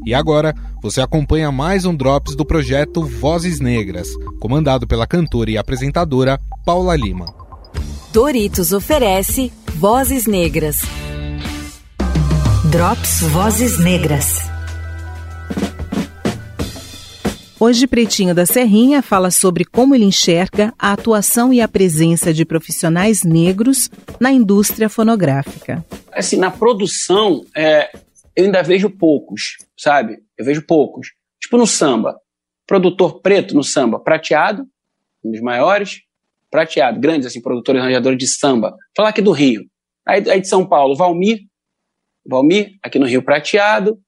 E 0.06 0.14
agora, 0.14 0.54
você 0.82 1.02
acompanha 1.02 1.52
mais 1.52 1.84
um 1.84 1.94
Drops 1.94 2.34
do 2.34 2.44
projeto 2.44 3.04
Vozes 3.04 3.60
Negras, 3.60 4.08
comandado 4.40 4.86
pela 4.86 5.06
cantora 5.06 5.50
e 5.50 5.58
apresentadora 5.58 6.40
Paula 6.64 6.96
Lima. 6.96 7.26
Doritos 8.12 8.72
oferece 8.72 9.52
Vozes 9.74 10.26
Negras. 10.26 10.80
Drops 12.70 13.20
Vozes 13.20 13.78
Negras. 13.78 14.57
Hoje, 17.60 17.88
Pretinho 17.88 18.36
da 18.36 18.46
Serrinha 18.46 19.02
fala 19.02 19.32
sobre 19.32 19.64
como 19.64 19.92
ele 19.92 20.04
enxerga 20.04 20.72
a 20.78 20.92
atuação 20.92 21.52
e 21.52 21.60
a 21.60 21.66
presença 21.66 22.32
de 22.32 22.44
profissionais 22.44 23.24
negros 23.24 23.90
na 24.20 24.30
indústria 24.30 24.88
fonográfica. 24.88 25.84
Assim, 26.12 26.36
na 26.36 26.52
produção, 26.52 27.44
é, 27.56 27.90
eu 28.36 28.44
ainda 28.44 28.62
vejo 28.62 28.88
poucos, 28.88 29.56
sabe? 29.76 30.18
Eu 30.38 30.44
vejo 30.44 30.64
poucos. 30.64 31.08
Tipo 31.42 31.56
no 31.56 31.66
samba, 31.66 32.16
produtor 32.64 33.20
preto 33.20 33.56
no 33.56 33.64
samba, 33.64 33.98
prateado, 33.98 34.64
um 35.24 35.32
dos 35.32 35.40
maiores, 35.40 36.02
prateado, 36.48 37.00
grandes 37.00 37.26
assim, 37.26 37.42
produtores 37.42 37.82
arranjadores 37.82 38.18
de 38.18 38.28
samba. 38.28 38.72
Falar 38.96 39.08
aqui 39.08 39.20
do 39.20 39.32
Rio. 39.32 39.62
Aí, 40.06 40.30
aí 40.30 40.40
de 40.40 40.46
São 40.46 40.64
Paulo, 40.64 40.94
Valmir, 40.94 41.40
Valmir, 42.24 42.78
aqui 42.84 43.00
no 43.00 43.06
Rio 43.06 43.24
Prateado, 43.24 43.98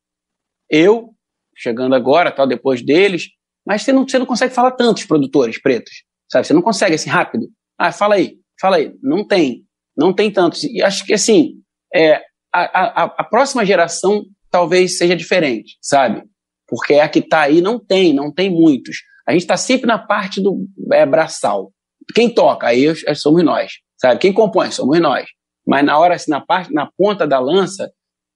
eu, 0.71 1.11
chegando 1.57 1.97
agora, 1.97 2.31
tal, 2.31 2.47
depois 2.47 2.81
deles, 2.81 3.25
mas 3.67 3.83
você 3.83 3.93
não, 3.93 4.07
você 4.07 4.19
não 4.19 4.27
consegue 4.27 4.55
falar 4.55 4.73
tantos 4.73 5.05
produtores 5.05 5.61
pretos, 5.61 6.05
sabe? 6.31 6.47
Você 6.47 6.53
não 6.53 6.63
consegue 6.63 6.95
assim 6.95 7.11
rápido. 7.11 7.49
Ah, 7.79 7.93
fala 7.93 8.17
aí, 8.17 8.37
fala 8.61 8.77
aí. 8.77 8.95
Não 9.03 9.27
tem, 9.27 9.65
não 9.97 10.13
tem 10.13 10.31
tantos. 10.31 10.65
E 10.65 10.83
acho 10.83 11.05
que 11.05 11.13
assim, 11.13 11.55
é, 11.95 12.23
a, 12.53 13.03
a, 13.03 13.05
a 13.19 13.25
próxima 13.25 13.65
geração 13.65 14.25
talvez 14.51 14.99
seja 14.99 15.15
diferente, 15.15 15.77
sabe? 15.81 16.23
Porque 16.67 16.95
a 16.95 17.09
que 17.09 17.21
está 17.21 17.43
aí 17.43 17.61
não 17.61 17.79
tem, 17.79 18.13
não 18.13 18.33
tem 18.33 18.51
muitos. 18.51 18.97
A 19.27 19.33
gente 19.33 19.43
está 19.43 19.57
sempre 19.57 19.87
na 19.87 19.99
parte 19.99 20.41
do 20.41 20.67
é, 20.93 21.05
braçal. 21.07 21.73
Quem 22.15 22.33
toca, 22.33 22.67
aí 22.67 22.93
somos 23.15 23.45
nós, 23.45 23.73
sabe? 24.01 24.21
Quem 24.21 24.33
compõe, 24.33 24.71
somos 24.71 24.99
nós. 25.01 25.29
Mas 25.67 25.85
na 25.85 25.99
hora, 25.99 26.15
assim, 26.15 26.31
na 26.31 26.41
parte, 26.41 26.73
na 26.73 26.91
ponta 26.97 27.27
da 27.27 27.39
lança, 27.39 27.91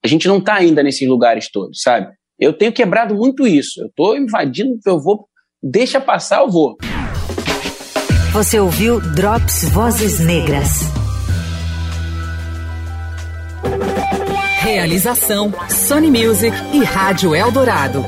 a 0.05 0.09
gente 0.09 0.29
não 0.29 0.39
está 0.39 0.55
ainda 0.55 0.83
nesses 0.83 1.09
lugares 1.09 1.51
todos, 1.51 1.81
sabe? 1.81 2.13
Eu 2.45 2.53
tenho 2.53 2.75
quebrado 2.75 3.15
muito 3.15 3.47
isso. 3.47 3.81
Eu 3.81 3.87
estou 3.87 4.15
invadindo, 4.15 4.79
eu 4.87 5.01
vou, 5.01 5.27
deixa 5.63 5.99
passar, 5.99 6.43
eu 6.43 6.51
vou. 6.51 6.77
Você 8.35 8.61
ouviu 8.61 9.01
Drops 9.01 9.65
Vozes 9.71 10.21
Negras. 10.21 10.81
Realização 14.59 15.55
Sony 15.71 16.11
Music 16.11 16.55
e 16.75 16.85
Rádio 16.85 17.35
Eldorado. 17.35 18.05